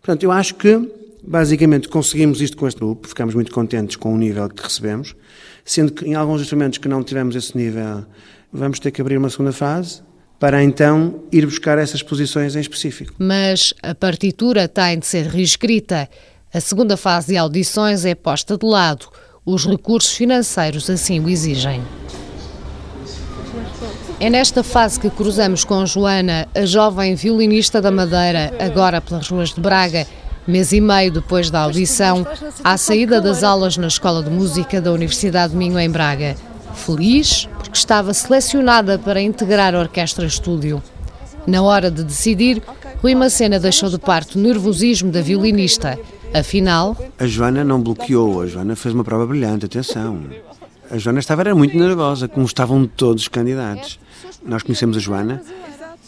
Portanto, 0.00 0.22
eu 0.22 0.32
acho 0.32 0.54
que 0.54 0.90
basicamente 1.22 1.88
conseguimos 1.88 2.40
isto 2.40 2.56
com 2.56 2.66
este 2.66 2.78
grupo, 2.78 3.06
ficamos 3.06 3.34
muito 3.34 3.52
contentes 3.52 3.96
com 3.96 4.14
o 4.14 4.16
nível 4.16 4.48
que 4.48 4.62
recebemos, 4.62 5.14
sendo 5.62 5.92
que 5.92 6.06
em 6.06 6.14
alguns 6.14 6.40
instrumentos 6.40 6.78
que 6.78 6.88
não 6.88 7.02
tivemos 7.02 7.36
esse 7.36 7.54
nível, 7.54 8.06
vamos 8.50 8.78
ter 8.78 8.92
que 8.92 9.00
abrir 9.02 9.18
uma 9.18 9.28
segunda 9.28 9.52
fase 9.52 10.05
para 10.38 10.62
então 10.62 11.22
ir 11.32 11.46
buscar 11.46 11.78
essas 11.78 12.02
posições 12.02 12.54
em 12.56 12.60
específico. 12.60 13.14
Mas 13.18 13.72
a 13.82 13.94
partitura 13.94 14.68
tem 14.68 14.98
de 14.98 15.06
ser 15.06 15.26
reescrita. 15.26 16.08
A 16.52 16.60
segunda 16.60 16.96
fase 16.96 17.28
de 17.28 17.36
audições 17.36 18.04
é 18.04 18.14
posta 18.14 18.56
de 18.56 18.66
lado. 18.66 19.06
Os 19.44 19.66
recursos 19.66 20.12
financeiros 20.12 20.90
assim 20.90 21.20
o 21.20 21.28
exigem. 21.28 21.82
É 24.18 24.30
nesta 24.30 24.62
fase 24.62 24.98
que 24.98 25.10
cruzamos 25.10 25.62
com 25.62 25.84
Joana, 25.84 26.48
a 26.54 26.64
jovem 26.64 27.14
violinista 27.14 27.82
da 27.82 27.90
Madeira, 27.90 28.52
agora 28.58 29.00
pelas 29.00 29.28
ruas 29.28 29.52
de 29.52 29.60
Braga, 29.60 30.06
mês 30.46 30.72
e 30.72 30.80
meio 30.80 31.12
depois 31.12 31.50
da 31.50 31.60
audição, 31.60 32.26
à 32.64 32.78
saída 32.78 33.20
das 33.20 33.42
aulas 33.42 33.76
na 33.76 33.88
Escola 33.88 34.22
de 34.22 34.30
Música 34.30 34.80
da 34.80 34.90
Universidade 34.90 35.52
de 35.52 35.58
Minho, 35.58 35.78
em 35.78 35.90
Braga. 35.90 36.34
Feliz 36.76 37.48
porque 37.58 37.76
estava 37.76 38.14
selecionada 38.14 38.98
para 38.98 39.20
integrar 39.20 39.74
a 39.74 39.80
Orquestra 39.80 40.26
Estúdio. 40.26 40.82
Na 41.46 41.62
hora 41.62 41.90
de 41.90 42.04
decidir, 42.04 42.62
Rui 43.02 43.14
Macena 43.14 43.58
deixou 43.58 43.88
de 43.88 43.98
parte 43.98 44.36
o 44.36 44.40
nervosismo 44.40 45.10
da 45.10 45.20
violinista. 45.20 45.98
Afinal, 46.34 46.96
A 47.18 47.26
Joana 47.26 47.64
não 47.64 47.80
bloqueou, 47.80 48.42
a 48.42 48.46
Joana 48.46 48.76
fez 48.76 48.94
uma 48.94 49.04
prova 49.04 49.26
brilhante, 49.26 49.66
atenção. 49.66 50.20
A 50.90 50.98
Joana 50.98 51.18
estava 51.18 51.42
era 51.42 51.54
muito 51.54 51.76
nervosa, 51.76 52.28
como 52.28 52.46
estavam 52.46 52.86
todos 52.86 53.22
os 53.22 53.28
candidatos. 53.28 53.98
Nós 54.44 54.62
conhecemos 54.62 54.96
a 54.96 55.00
Joana 55.00 55.42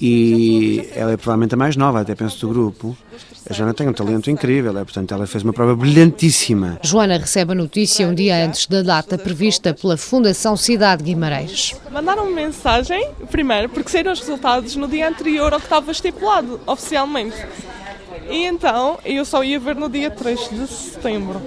e 0.00 0.88
ela 0.94 1.12
é 1.12 1.16
provavelmente 1.16 1.54
a 1.54 1.56
mais 1.56 1.76
nova, 1.76 2.00
até 2.00 2.14
penso, 2.14 2.46
do 2.46 2.52
grupo. 2.52 2.96
A 3.48 3.52
Joana 3.52 3.74
tem 3.74 3.88
um 3.88 3.92
talento 3.92 4.30
incrível, 4.30 4.76
é, 4.78 4.84
portanto, 4.84 5.12
ela 5.12 5.26
fez 5.26 5.42
uma 5.42 5.52
prova 5.52 5.74
brilhantíssima. 5.74 6.78
Joana 6.82 7.16
recebe 7.16 7.52
a 7.52 7.54
notícia 7.54 8.06
um 8.06 8.14
dia 8.14 8.44
antes 8.44 8.66
da 8.66 8.82
data 8.82 9.16
prevista 9.16 9.74
pela 9.74 9.96
Fundação 9.96 10.56
Cidade 10.56 11.02
Guimarães. 11.02 11.74
Mandaram-me 11.90 12.32
mensagem, 12.32 13.10
primeiro, 13.30 13.68
porque 13.68 13.90
saíram 13.90 14.12
os 14.12 14.20
resultados 14.20 14.76
no 14.76 14.86
dia 14.86 15.08
anterior 15.08 15.52
ao 15.52 15.58
que 15.58 15.66
estava 15.66 15.90
estipulado, 15.90 16.60
oficialmente. 16.66 17.36
E 18.28 18.44
então, 18.44 18.98
eu 19.04 19.24
só 19.24 19.42
ia 19.42 19.58
ver 19.58 19.74
no 19.74 19.88
dia 19.88 20.10
3 20.10 20.50
de 20.50 20.66
setembro. 20.66 21.40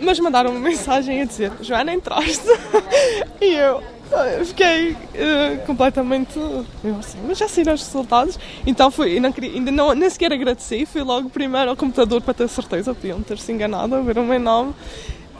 Mas 0.00 0.18
mandaram-me 0.18 0.58
mensagem 0.60 1.20
a 1.20 1.24
dizer, 1.24 1.52
Joana, 1.60 1.92
entraste. 1.92 2.46
e 3.40 3.54
eu 3.54 3.82
eu 4.16 4.46
fiquei 4.46 4.92
uh, 4.92 5.66
completamente. 5.66 6.38
Eu 6.38 6.96
assim, 6.98 7.18
mas 7.26 7.38
já 7.38 7.48
saíram 7.48 7.74
os 7.74 7.82
resultados. 7.82 8.38
Então 8.66 8.90
fui, 8.90 9.18
não 9.20 9.32
queria, 9.32 9.52
ainda 9.52 9.70
não, 9.70 9.94
nem 9.94 10.08
sequer 10.10 10.32
agradeci, 10.32 10.86
fui 10.86 11.02
logo 11.02 11.30
primeiro 11.30 11.70
ao 11.70 11.76
computador 11.76 12.20
para 12.20 12.34
ter 12.34 12.48
certeza, 12.48 12.94
podiam 12.94 13.22
ter 13.22 13.38
se 13.38 13.52
enganado 13.52 13.94
a 13.94 14.00
ver 14.00 14.18
o 14.18 14.24
meu 14.24 14.40
nome. 14.40 14.74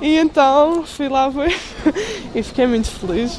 E 0.00 0.18
então 0.18 0.84
fui 0.84 1.08
lá 1.08 1.28
ver 1.28 1.56
e 2.34 2.42
fiquei 2.42 2.66
muito 2.66 2.90
feliz. 2.90 3.36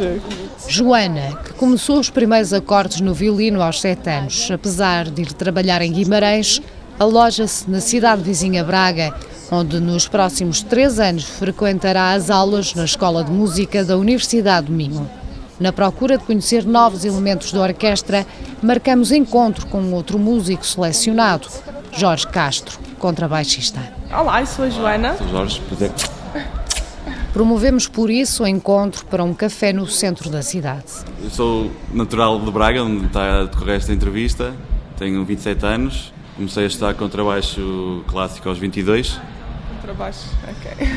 Joana, 0.67 1.35
que 1.43 1.53
começou 1.53 1.99
os 1.99 2.09
primeiros 2.09 2.53
acordes 2.53 3.01
no 3.01 3.13
violino 3.13 3.61
aos 3.61 3.81
7 3.81 4.09
anos, 4.09 4.49
apesar 4.49 5.09
de 5.09 5.23
ir 5.23 5.33
trabalhar 5.33 5.81
em 5.81 5.91
Guimarães, 5.91 6.61
aloja-se 6.97 7.69
na 7.69 7.81
cidade 7.81 8.21
vizinha 8.21 8.63
Braga, 8.63 9.13
onde 9.51 9.79
nos 9.79 10.07
próximos 10.07 10.61
três 10.61 10.99
anos 10.99 11.25
frequentará 11.25 12.11
as 12.13 12.29
aulas 12.29 12.73
na 12.73 12.85
Escola 12.85 13.25
de 13.25 13.31
Música 13.31 13.83
da 13.83 13.97
Universidade 13.97 14.67
de 14.67 14.71
Minho. 14.71 15.22
Na 15.63 15.71
procura 15.71 16.17
de 16.17 16.25
conhecer 16.25 16.65
novos 16.65 17.05
elementos 17.05 17.53
da 17.53 17.61
orquestra, 17.61 18.27
marcamos 18.61 19.13
encontro 19.13 19.65
com 19.67 19.93
outro 19.93 20.19
músico 20.19 20.65
selecionado, 20.65 21.47
Jorge 21.93 22.27
Castro, 22.27 22.77
contrabaixista. 22.99 23.79
Olá, 24.11 24.41
eu 24.41 24.45
sou 24.45 24.65
a 24.65 24.69
Joana. 24.69 25.15
Sou 25.15 25.25
Jorge, 25.29 25.61
prazer. 25.61 25.89
Promovemos 27.31 27.87
por 27.87 28.11
isso 28.11 28.43
o 28.43 28.47
encontro 28.47 29.05
para 29.05 29.23
um 29.23 29.33
café 29.33 29.71
no 29.71 29.87
centro 29.87 30.29
da 30.29 30.41
cidade. 30.41 30.83
Eu 31.23 31.29
sou 31.29 31.71
natural 31.93 32.41
de 32.41 32.51
Braga, 32.51 32.83
onde 32.83 33.05
está 33.05 33.39
a 33.39 33.43
decorrer 33.45 33.77
esta 33.77 33.93
entrevista. 33.93 34.53
Tenho 34.97 35.23
27 35.23 35.65
anos. 35.65 36.13
Comecei 36.35 36.65
a 36.65 36.67
estudar 36.67 36.93
contrabaixo 36.95 38.03
clássico 38.09 38.49
aos 38.49 38.57
22. 38.59 39.17
Contrabaixo, 39.79 40.27
ok. 40.43 40.87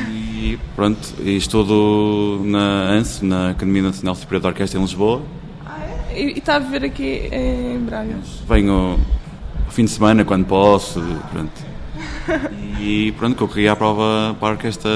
E 0.47 0.57
pronto, 0.77 1.13
e 1.19 1.35
estudo 1.35 2.41
na 2.45 2.91
ANSE, 2.91 3.25
na 3.25 3.49
Academia 3.49 3.81
Nacional 3.81 4.15
Superior 4.15 4.39
de 4.39 4.47
Orquestra 4.47 4.79
em 4.79 4.81
Lisboa. 4.81 5.21
Ah, 5.65 5.77
é? 6.09 6.21
E 6.21 6.37
está 6.37 6.55
a 6.55 6.59
viver 6.59 6.85
aqui 6.85 7.27
em 7.29 7.79
Braga? 7.79 8.15
Venho 8.47 8.97
ao 9.65 9.71
fim 9.71 9.83
de 9.83 9.91
semana, 9.91 10.23
quando 10.23 10.45
posso. 10.45 11.01
Pronto. 11.31 11.51
E 12.79 13.11
pronto, 13.13 13.35
concorri 13.35 13.67
à 13.67 13.75
prova 13.75 14.35
para 14.39 14.49
a 14.49 14.51
Orquestra 14.51 14.89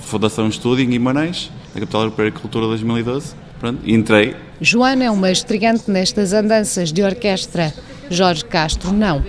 Fundação 0.00 0.48
Estúdio 0.48 0.84
em 0.86 0.88
Guimarães, 0.88 1.52
na 1.74 1.80
Capital 1.80 2.00
Europeia 2.00 2.30
de 2.30 2.40
Cultura 2.40 2.66
2012. 2.66 3.34
Pronto, 3.60 3.78
e 3.84 3.94
entrei. 3.94 4.34
Joana 4.58 5.04
é 5.04 5.10
uma 5.10 5.30
estreante 5.30 5.90
nestas 5.90 6.32
andanças 6.32 6.90
de 6.90 7.02
orquestra. 7.02 7.74
Jorge 8.08 8.44
Castro 8.46 8.90
não. 8.92 9.22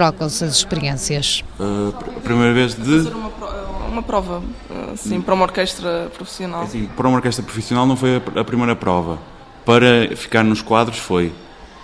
Trocam-se 0.00 0.42
as 0.44 0.52
experiências. 0.56 1.44
Uh, 1.58 1.94
a 2.16 2.20
primeira 2.20 2.54
vez 2.54 2.74
de. 2.74 2.80
Fazer 2.82 3.14
uma, 3.14 3.28
pro- 3.28 3.48
uma 3.86 4.02
prova, 4.02 4.42
assim, 4.94 5.20
para 5.20 5.34
uma 5.34 5.44
orquestra 5.44 6.10
profissional. 6.14 6.62
Assim, 6.62 6.88
para 6.96 7.06
uma 7.06 7.16
orquestra 7.16 7.44
profissional 7.44 7.84
não 7.84 7.94
foi 7.94 8.16
a, 8.16 8.42
primeira 8.42 8.74
prova. 8.74 9.18
Para 9.62 10.16
ficar 10.16 10.42
nos 10.42 10.62
quadros 10.62 10.96
foi. 10.96 11.34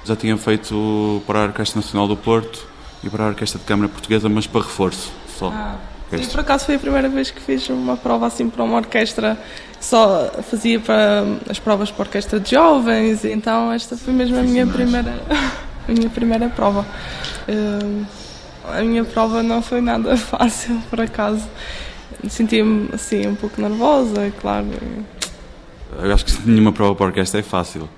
Já 0.03 0.17
tinha 0.17 0.35
feito 0.39 1.23
para 1.27 1.41
a 1.41 1.43
Orquestra 1.43 1.79
Nacional 1.79 2.09
do 2.09 2.17
Porto 2.17 2.67
e 3.05 3.11
para 3.11 3.25
a 3.25 3.29
Orquestra 3.29 3.59
de 3.59 3.67
Câmara 3.67 3.91
Portuguesa, 3.91 4.31
mas 4.31 4.47
para 4.47 4.63
reforço 4.63 5.13
só. 5.39 5.53
Ah, 5.55 5.77
sim, 6.11 6.25
por 6.31 6.41
acaso 6.41 6.65
foi 6.65 6.77
a 6.77 6.79
primeira 6.79 7.11
vez 7.11 7.31
que 7.31 7.41
fiz 7.43 7.69
uma 7.69 7.99
prova 7.99 8.29
assim 8.29 8.49
para 8.49 8.65
uma 8.65 8.77
orquestra. 8.79 9.37
Só 9.79 10.31
fazia 10.49 10.81
para 10.81 11.23
as 11.51 11.59
provas 11.59 11.91
para 11.91 12.05
a 12.05 12.07
orquestra 12.07 12.41
de 12.41 12.53
jovens, 12.53 13.27
então 13.27 13.71
esta 13.71 13.95
foi 13.95 14.15
mesmo 14.15 14.39
a 14.39 14.43
minha 14.43 14.67
primeira, 14.67 15.13
a 15.89 15.93
minha 15.93 16.11
primeira 16.11 16.49
prova. 16.49 16.87
Eh, 17.49 18.05
a 18.65 18.83
minha 18.83 19.05
prova 19.05 19.43
não 19.43 19.63
foi 19.63 19.81
nada 19.81 20.17
fácil, 20.19 20.81
por 20.91 21.01
acaso. 21.01 21.47
Sentia-me 22.29 22.89
assim 22.93 23.27
um 23.27 23.35
pouco 23.35 23.61
nervosa, 23.61 24.33
claro. 24.41 24.67
Eu 26.03 26.13
acho 26.13 26.25
que 26.25 26.49
nenhuma 26.49 26.73
prova 26.73 26.95
para 26.95 27.07
orquestra 27.07 27.41
é 27.41 27.43
fácil. 27.43 27.89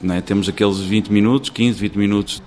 Não 0.00 0.14
é? 0.14 0.20
Temos 0.20 0.48
aqueles 0.48 0.78
20 0.78 1.08
minutos, 1.08 1.50
15, 1.50 1.78
20 1.80 1.98
minutos 1.98 2.42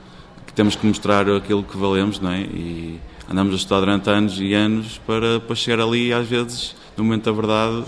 que 0.47 0.53
temos 0.53 0.75
que 0.75 0.85
mostrar 0.85 1.29
aquilo 1.29 1.63
que 1.63 1.77
valemos, 1.77 2.19
não 2.19 2.31
é? 2.31 2.41
E 2.41 2.99
andamos 3.29 3.53
a 3.53 3.57
estudar 3.57 3.81
durante 3.81 4.09
anos 4.09 4.39
e 4.39 4.53
anos 4.53 4.99
para, 5.05 5.39
para 5.39 5.55
chegar 5.55 5.83
ali 5.83 6.13
às 6.13 6.27
vezes, 6.27 6.75
no 6.97 7.03
momento 7.03 7.25
da 7.25 7.31
verdade, 7.31 7.83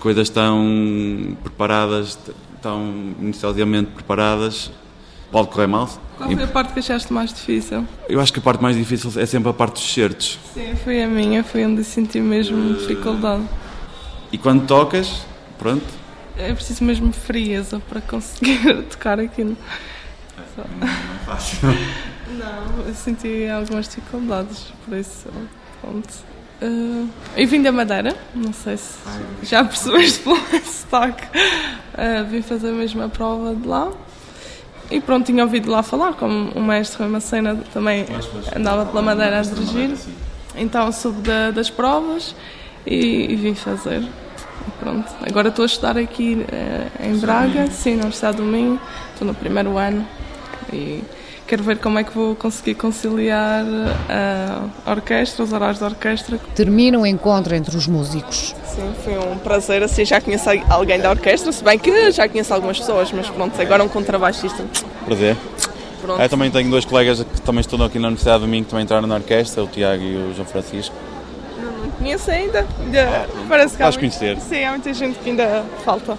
coisas 0.00 0.28
tão 0.28 1.36
preparadas, 1.42 2.18
tão 2.60 3.14
inicialmente 3.20 3.90
preparadas, 3.92 4.70
pode 5.30 5.48
correr 5.48 5.66
mal. 5.66 5.88
Qual 6.16 6.30
foi 6.30 6.44
a 6.44 6.46
parte 6.46 6.72
que 6.72 6.78
achaste 6.78 7.12
mais 7.12 7.32
difícil? 7.32 7.84
Eu 8.08 8.20
acho 8.20 8.32
que 8.32 8.38
a 8.38 8.42
parte 8.42 8.62
mais 8.62 8.76
difícil 8.76 9.10
é 9.20 9.26
sempre 9.26 9.50
a 9.50 9.52
parte 9.52 9.74
dos 9.74 9.92
certos. 9.92 10.38
Sim, 10.54 10.74
foi 10.84 11.02
a 11.02 11.08
minha, 11.08 11.42
foi 11.42 11.64
onde 11.66 11.82
senti 11.82 12.20
mesmo 12.20 12.74
dificuldade. 12.74 13.42
E 14.30 14.38
quando 14.38 14.66
tocas, 14.66 15.24
pronto, 15.58 15.84
É 16.36 16.52
preciso 16.52 16.82
mesmo 16.84 17.12
frieza 17.12 17.80
para 17.88 18.00
conseguir 18.00 18.82
tocar 18.90 19.18
aquilo. 19.20 19.56
não 20.56 20.88
é 20.88 21.24
fácil. 21.26 21.58
Não, 22.38 22.86
eu 22.86 22.94
senti 22.94 23.46
algumas 23.48 23.86
dificuldades, 23.86 24.72
por 24.84 24.96
isso, 24.96 25.28
pronto. 25.80 26.08
Uh, 26.62 27.08
eu 27.36 27.46
vim 27.46 27.62
da 27.62 27.70
Madeira, 27.70 28.16
não 28.34 28.52
sei 28.52 28.76
se 28.76 28.96
já 29.42 29.62
percebeste 29.62 30.20
pelo 30.24 30.36
sotaque. 30.64 31.24
Uh, 31.36 32.24
vim 32.30 32.40
fazer 32.42 32.70
a 32.70 32.72
mesma 32.72 33.08
prova 33.08 33.54
de 33.54 33.68
lá. 33.68 33.92
E 34.90 35.00
pronto, 35.00 35.26
tinha 35.26 35.42
ouvido 35.42 35.70
lá 35.70 35.82
falar, 35.82 36.12
como 36.14 36.50
o 36.50 36.62
mestre 36.62 37.04
Macena 37.06 37.56
também 37.72 38.04
andava 38.54 38.84
pela 38.86 39.02
Madeira 39.02 39.38
a 39.40 39.42
dirigir. 39.42 39.96
Então 40.56 40.90
soube 40.92 41.20
da- 41.22 41.50
das 41.50 41.68
provas 41.70 42.34
e, 42.86 43.32
e 43.32 43.36
vim 43.36 43.54
fazer. 43.54 44.02
E 44.02 44.70
pronto, 44.78 45.10
agora 45.26 45.48
estou 45.48 45.62
a 45.64 45.66
estudar 45.66 45.96
aqui 45.98 46.44
eh, 46.52 46.86
em 47.00 47.16
Braga, 47.18 47.66
sim, 47.70 47.92
na 47.92 48.02
Universidade 48.02 48.36
do 48.36 48.44
Minho, 48.44 48.78
estou 49.12 49.26
no 49.26 49.34
primeiro 49.34 49.76
ano 49.78 50.06
e 50.72 51.02
quero 51.54 51.62
ver 51.62 51.78
como 51.78 52.00
é 52.00 52.02
que 52.02 52.12
vou 52.12 52.34
conseguir 52.34 52.74
conciliar 52.74 53.64
a 54.08 54.90
orquestra, 54.90 55.44
os 55.44 55.52
horários 55.52 55.78
da 55.78 55.86
orquestra. 55.86 56.36
Termina 56.52 56.98
o 56.98 57.06
encontro 57.06 57.54
entre 57.54 57.76
os 57.76 57.86
músicos. 57.86 58.56
Sim, 58.66 58.92
foi 59.04 59.16
um 59.18 59.38
prazer, 59.38 59.80
assim, 59.84 60.04
já 60.04 60.20
conheço 60.20 60.48
alguém 60.68 60.98
da 60.98 61.10
orquestra, 61.10 61.52
se 61.52 61.62
bem 61.62 61.78
que 61.78 62.10
já 62.10 62.28
conheço 62.28 62.52
algumas 62.52 62.80
pessoas, 62.80 63.12
mas 63.12 63.30
pronto, 63.30 63.60
agora 63.62 63.84
um 63.84 63.88
contrabaixista. 63.88 64.64
prazer. 65.04 65.36
Pronto. 66.02 66.20
Eu 66.20 66.28
também 66.28 66.50
tenho 66.50 66.68
dois 66.68 66.84
colegas 66.84 67.22
que 67.22 67.40
também 67.42 67.60
estudam 67.60 67.86
aqui 67.86 68.00
na 68.00 68.08
Universidade 68.08 68.40
do 68.40 68.48
Minho 68.48 68.64
que 68.64 68.70
também 68.70 68.82
entraram 68.82 69.06
na 69.06 69.14
orquestra, 69.14 69.62
o 69.62 69.68
Tiago 69.68 70.02
e 70.02 70.16
o 70.16 70.34
João 70.34 70.46
Francisco. 70.48 70.94
Não 71.56 71.90
conheço 71.92 72.30
ainda, 72.32 72.66
ainda 72.84 73.28
parece 73.48 73.76
que 73.76 73.82
há 73.82 73.86
vais 73.86 73.96
muito- 73.96 74.18
conhecer. 74.18 74.40
Sim, 74.40 74.64
há 74.64 74.70
muita 74.70 74.92
gente 74.92 75.20
que 75.20 75.30
ainda 75.30 75.64
falta. 75.84 76.18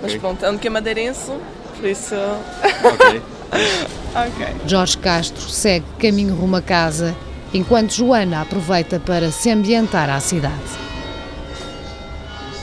Mas 0.00 0.14
pronto, 0.14 0.44
ando 0.46 0.60
que 0.60 0.68
é 0.68 0.70
madeirense, 0.70 1.32
por 1.76 1.84
isso... 1.88 2.14
Ok. 2.14 3.20
ok. 4.14 4.46
Jorge 4.66 4.98
Castro 4.98 5.48
segue 5.48 5.86
caminho 5.98 6.34
rumo 6.34 6.56
a 6.56 6.62
casa, 6.62 7.14
enquanto 7.52 7.92
Joana 7.92 8.42
aproveita 8.42 8.98
para 8.98 9.30
se 9.30 9.50
ambientar 9.50 10.08
à 10.10 10.20
cidade. 10.20 10.82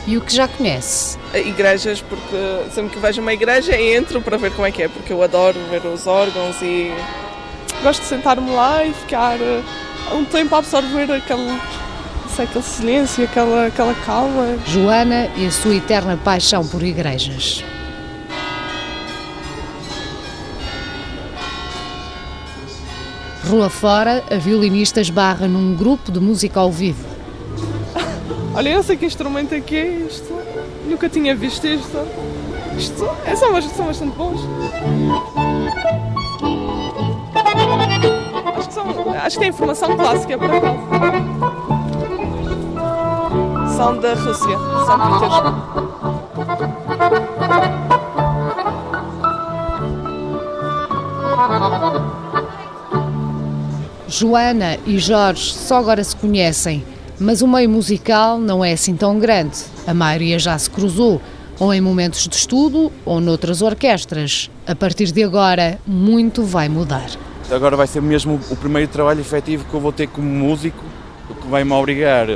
E 0.08 0.18
o 0.18 0.22
que 0.22 0.36
já 0.36 0.48
conhece? 0.48 1.20
igrejas, 1.38 2.02
porque 2.02 2.72
sempre 2.74 2.92
que 2.92 3.00
vejo 3.00 3.22
uma 3.22 3.34
igreja 3.34 3.80
entro 3.80 4.22
para 4.22 4.38
ver 4.38 4.52
como 4.52 4.66
é 4.66 4.72
que 4.72 4.84
é, 4.84 4.88
porque 4.88 5.14
eu 5.14 5.22
adoro 5.22 5.60
ver 5.70 5.86
os 5.86 6.08
órgãos 6.08 6.60
e 6.62 6.92
gosto 7.84 8.02
de 8.02 8.08
sentar-me 8.08 8.50
lá 8.50 8.84
e 8.84 8.94
ficar 8.94 9.40
eh, 9.40 9.62
um 10.12 10.26
tempo 10.26 10.56
a 10.56 10.58
absorver 10.58 11.12
aquele, 11.12 11.62
sei, 12.36 12.46
aquele 12.46 12.64
silêncio, 12.64 13.24
aquela, 13.24 13.68
aquela 13.68 13.94
calma. 14.06 14.58
Joana 14.66 15.30
e 15.36 15.46
a 15.46 15.52
sua 15.52 15.76
eterna 15.76 16.18
paixão 16.18 16.66
por 16.66 16.82
igrejas. 16.82 17.64
Rua 23.50 23.68
fora, 23.68 24.24
a 24.30 24.36
violinista 24.36 25.02
esbarra 25.02 25.48
num 25.48 25.76
grupo 25.76 26.12
de 26.12 26.20
música 26.20 26.60
ao 26.60 26.72
vivo. 26.72 27.04
Olha, 28.54 28.70
eu 28.70 28.84
sei 28.84 28.96
que 28.96 29.08
instrumento 29.08 29.54
é 29.54 29.60
que 29.60 29.76
é 29.76 29.88
isto, 29.88 30.32
nunca 30.86 31.10
tinha 31.10 31.36
visto 31.36 31.66
isto. 31.66 31.98
Isto 32.78 33.10
é, 33.26 33.36
são, 33.36 33.60
são 33.60 33.88
bastante 33.88 34.16
bons. 34.16 34.42
Acho 38.56 38.68
que, 38.68 38.74
são, 38.74 39.14
acho 39.16 39.36
que 39.36 39.40
tem 39.40 39.50
informação 39.50 39.98
clássica, 39.98 40.38
por 40.38 40.52
acaso. 40.52 40.80
São 43.76 44.00
da 44.00 44.14
Rússia, 44.14 44.58
São 44.86 45.00
Petersburgo. 45.00 46.19
Joana 54.20 54.78
e 54.86 54.98
Jorge 55.00 55.54
só 55.54 55.78
agora 55.78 56.04
se 56.04 56.14
conhecem, 56.14 56.84
mas 57.18 57.42
o 57.42 57.48
meio 57.48 57.70
musical 57.70 58.38
não 58.38 58.66
é 58.66 58.74
assim 58.74 58.94
tão 58.94 59.18
grande. 59.18 59.60
A 59.88 59.94
maioria 59.94 60.38
já 60.38 60.58
se 60.58 60.70
cruzou, 60.70 61.22
ou 61.58 61.74
em 61.74 61.80
momentos 61.80 62.28
de 62.28 62.36
estudo, 62.36 62.92
ou 63.06 63.22
noutras 63.22 63.62
orquestras. 63.62 64.52
A 64.68 64.76
partir 64.76 65.14
de 65.14 65.24
agora, 65.24 65.80
muito 65.88 66.44
vai 66.44 66.68
mudar. 66.68 67.10
Agora 67.50 67.78
vai 67.78 67.88
ser 67.88 68.02
mesmo 68.02 68.42
o 68.52 68.58
primeiro 68.58 68.92
trabalho 68.92 69.22
efetivo 69.22 69.64
que 69.64 69.74
eu 69.74 69.80
vou 69.80 69.94
ter 69.94 70.10
como 70.10 70.28
músico, 70.28 70.84
o 71.30 71.36
que 71.36 71.48
vai 71.48 71.64
me 71.64 71.72
obrigar 71.72 72.28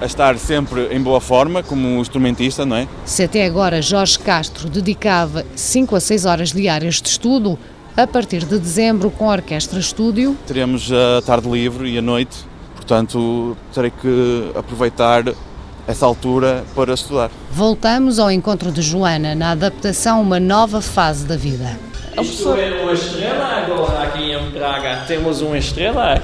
a 0.00 0.06
estar 0.06 0.38
sempre 0.38 0.88
em 0.90 1.02
boa 1.02 1.20
forma 1.20 1.62
como 1.62 2.00
instrumentista, 2.00 2.64
não 2.64 2.76
é? 2.76 2.88
Se 3.04 3.24
até 3.24 3.44
agora 3.44 3.82
Jorge 3.82 4.18
Castro 4.18 4.70
dedicava 4.70 5.44
5 5.54 5.96
a 5.96 6.00
6 6.00 6.24
horas 6.24 6.52
diárias 6.52 6.94
de 6.94 7.08
estudo, 7.10 7.58
a 7.96 8.06
partir 8.06 8.44
de 8.44 8.58
dezembro, 8.58 9.10
com 9.10 9.30
a 9.30 9.34
Orquestra 9.34 9.78
Estúdio, 9.80 10.36
Teremos 10.46 10.90
a 10.92 11.22
tarde 11.22 11.48
livre 11.48 11.88
e 11.90 11.98
a 11.98 12.02
noite, 12.02 12.36
portanto 12.74 13.56
terei 13.72 13.90
que 13.90 14.52
aproveitar 14.54 15.24
essa 15.86 16.04
altura 16.04 16.64
para 16.74 16.92
estudar. 16.94 17.30
voltamos 17.50 18.18
ao 18.18 18.30
encontro 18.30 18.70
de 18.70 18.82
Joana 18.82 19.34
na 19.34 19.52
adaptação 19.52 20.18
a 20.18 20.20
uma 20.20 20.40
nova 20.40 20.82
fase 20.82 21.24
da 21.24 21.36
vida. 21.36 21.78
Isto 22.20 22.54
é 22.54 22.82
uma 22.82 22.92
estrela 22.92 23.44
agora 23.44 24.02
aqui 24.02 24.32
em 24.32 24.50
Braga. 24.50 25.04
Temos 25.06 25.40
uma 25.42 25.58
estrela. 25.58 26.22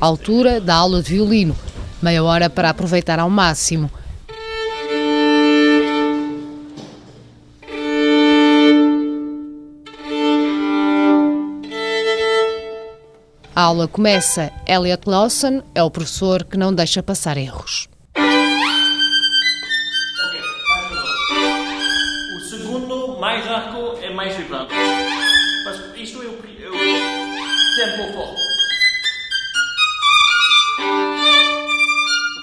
Altura 0.00 0.60
da 0.60 0.74
aula 0.74 1.02
de 1.02 1.14
violino, 1.14 1.54
meia 2.00 2.22
hora 2.22 2.48
para 2.48 2.70
aproveitar 2.70 3.18
ao 3.18 3.28
máximo. 3.28 3.90
A 13.54 13.62
aula 13.64 13.86
começa. 13.86 14.50
Elliot 14.66 15.02
Lawson 15.06 15.62
é 15.74 15.82
o 15.82 15.90
professor 15.90 16.42
que 16.42 16.56
não 16.56 16.74
deixa 16.74 17.02
passar 17.02 17.36
erros. 17.36 17.86
O 22.34 22.40
segundo 22.40 23.18
mais 23.20 23.46
arco 23.46 23.98
é 24.00 24.10
mais 24.14 24.34
vibrante. 24.34 24.72
Mas 25.66 25.76
isto 25.96 26.22
é 26.22 26.26
o, 26.26 26.30
é 26.30 26.68
o 26.68 26.72
tempo 27.76 28.12
forte. 28.14 28.42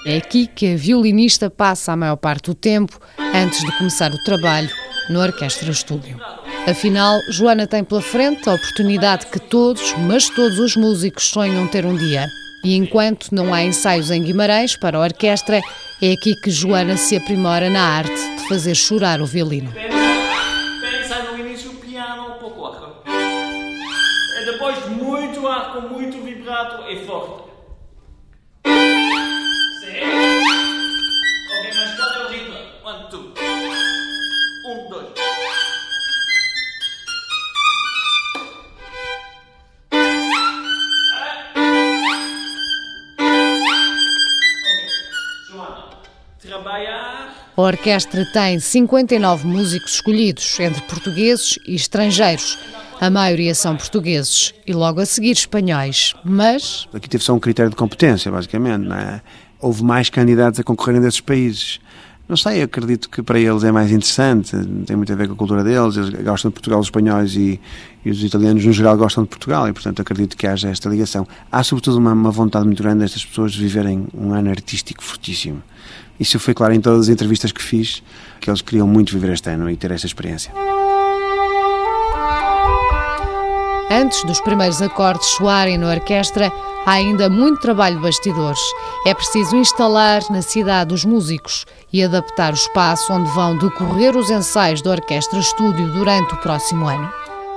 É 0.06 0.16
aqui 0.16 0.46
que 0.46 0.74
a 0.74 0.76
violinista 0.76 1.50
passa 1.50 1.90
a 1.92 1.96
maior 1.96 2.16
parte 2.16 2.46
do 2.46 2.54
tempo 2.54 3.00
antes 3.18 3.58
de 3.64 3.76
começar 3.78 4.12
o 4.12 4.22
trabalho 4.22 4.70
no 5.08 5.20
Orquestra 5.20 5.70
Estúdio. 5.72 6.20
Afinal, 6.66 7.18
Joana 7.30 7.66
tem 7.66 7.82
pela 7.82 8.02
frente 8.02 8.48
a 8.48 8.54
oportunidade 8.54 9.26
que 9.26 9.40
todos, 9.40 9.94
mas 9.98 10.28
todos 10.28 10.58
os 10.58 10.76
músicos 10.76 11.24
sonham 11.24 11.66
ter 11.66 11.84
um 11.84 11.96
dia. 11.96 12.28
E 12.62 12.76
enquanto 12.76 13.34
não 13.34 13.54
há 13.54 13.62
ensaios 13.62 14.10
em 14.10 14.22
Guimarães 14.22 14.76
para 14.76 14.98
a 14.98 15.00
orquestra, 15.00 15.60
é 16.02 16.12
aqui 16.12 16.34
que 16.36 16.50
Joana 16.50 16.96
se 16.96 17.16
aprimora 17.16 17.70
na 17.70 17.82
arte 17.82 18.14
de 18.36 18.48
fazer 18.48 18.74
chorar 18.74 19.20
o 19.20 19.26
violino. 19.26 19.72
A 47.54 47.60
orquestra 47.60 48.24
tem 48.32 48.58
59 48.58 49.46
músicos 49.46 49.96
escolhidos, 49.96 50.58
entre 50.58 50.80
portugueses 50.82 51.58
e 51.66 51.74
estrangeiros. 51.74 52.58
A 52.98 53.10
maioria 53.10 53.54
são 53.54 53.76
portugueses 53.76 54.54
e 54.66 54.72
logo 54.72 55.00
a 55.00 55.06
seguir 55.06 55.32
espanhóis, 55.32 56.14
mas 56.24 56.88
Aqui 56.94 57.10
teve 57.10 57.22
só 57.22 57.34
um 57.34 57.38
critério 57.38 57.68
de 57.70 57.76
competência, 57.76 58.32
basicamente, 58.32 58.86
não 58.86 58.96
é? 58.96 59.20
Houve 59.60 59.84
mais 59.84 60.08
candidatos 60.08 60.58
a 60.58 60.64
concorrerem 60.64 61.02
desses 61.02 61.20
países. 61.20 61.78
Não 62.26 62.38
sei, 62.38 62.62
acredito 62.62 63.10
que 63.10 63.22
para 63.22 63.38
eles 63.38 63.62
é 63.62 63.72
mais 63.72 63.90
interessante, 63.90 64.56
tem 64.86 64.96
muito 64.96 65.12
a 65.12 65.16
ver 65.16 65.26
com 65.26 65.34
a 65.34 65.36
cultura 65.36 65.62
deles, 65.62 65.96
eles 65.96 66.10
gostam 66.22 66.50
de 66.50 66.54
Portugal, 66.54 66.80
os 66.80 66.86
espanhóis 66.86 67.34
e, 67.34 67.60
e 68.02 68.10
os 68.10 68.22
italianos 68.22 68.64
no 68.64 68.72
geral 68.72 68.96
gostam 68.96 69.24
de 69.24 69.28
Portugal 69.28 69.68
e, 69.68 69.74
portanto, 69.74 70.00
acredito 70.00 70.36
que 70.38 70.46
haja 70.46 70.70
esta 70.70 70.88
ligação. 70.88 71.26
Há, 71.52 71.62
sobretudo, 71.62 71.98
uma, 71.98 72.12
uma 72.12 72.30
vontade 72.30 72.64
muito 72.64 72.82
grande 72.82 73.00
destas 73.00 73.24
pessoas 73.26 73.52
de 73.52 73.60
viverem 73.60 74.06
um 74.14 74.32
ano 74.32 74.48
artístico 74.48 75.02
fortíssimo. 75.02 75.62
Isso 76.20 76.38
foi 76.38 76.52
claro 76.52 76.74
em 76.74 76.80
todas 76.82 77.00
as 77.00 77.08
entrevistas 77.08 77.50
que 77.50 77.62
fiz, 77.62 78.02
que 78.38 78.50
eles 78.50 78.60
queriam 78.60 78.86
muito 78.86 79.12
viver 79.14 79.32
este 79.32 79.48
ano 79.48 79.70
e 79.70 79.76
ter 79.76 79.90
esta 79.90 80.06
experiência. 80.06 80.52
Antes 83.90 84.22
dos 84.24 84.40
primeiros 84.40 84.80
acordes 84.82 85.26
soarem 85.30 85.78
na 85.78 85.90
orquestra, 85.90 86.52
há 86.86 86.92
ainda 86.92 87.28
muito 87.28 87.60
trabalho 87.60 87.96
de 87.96 88.02
bastidores. 88.02 88.60
É 89.06 89.14
preciso 89.14 89.56
instalar 89.56 90.22
na 90.30 90.42
cidade 90.42 90.94
os 90.94 91.04
músicos 91.04 91.64
e 91.92 92.04
adaptar 92.04 92.52
o 92.52 92.54
espaço 92.54 93.12
onde 93.12 93.28
vão 93.30 93.56
decorrer 93.56 94.14
os 94.16 94.30
ensaios 94.30 94.82
da 94.82 94.90
Orquestra 94.90 95.40
Estúdio 95.40 95.90
durante 95.92 96.34
o 96.34 96.36
próximo 96.36 96.86
ano. 96.86 97.10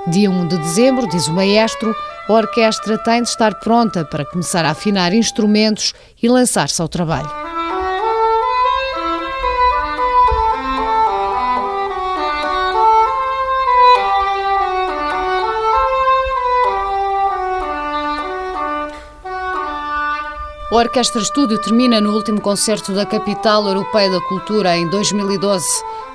Dia 0.08 0.30
1 0.30 0.48
de 0.48 0.58
dezembro, 0.58 1.08
diz 1.08 1.28
o 1.28 1.34
maestro, 1.34 1.94
a 2.28 2.32
orquestra 2.32 2.98
tem 2.98 3.22
de 3.22 3.28
estar 3.28 3.54
pronta 3.60 4.04
para 4.04 4.24
começar 4.24 4.64
a 4.64 4.70
afinar 4.70 5.12
instrumentos 5.12 5.94
e 6.22 6.28
lançar-se 6.28 6.82
ao 6.82 6.88
trabalho. 6.88 7.30
A 20.74 20.78
Orquestra 20.78 21.22
Estúdio 21.22 21.60
termina 21.60 22.00
no 22.00 22.12
último 22.12 22.40
concerto 22.40 22.92
da 22.92 23.06
Capital 23.06 23.64
Europeia 23.68 24.10
da 24.10 24.20
Cultura 24.22 24.76
em 24.76 24.90
2012. 24.90 25.64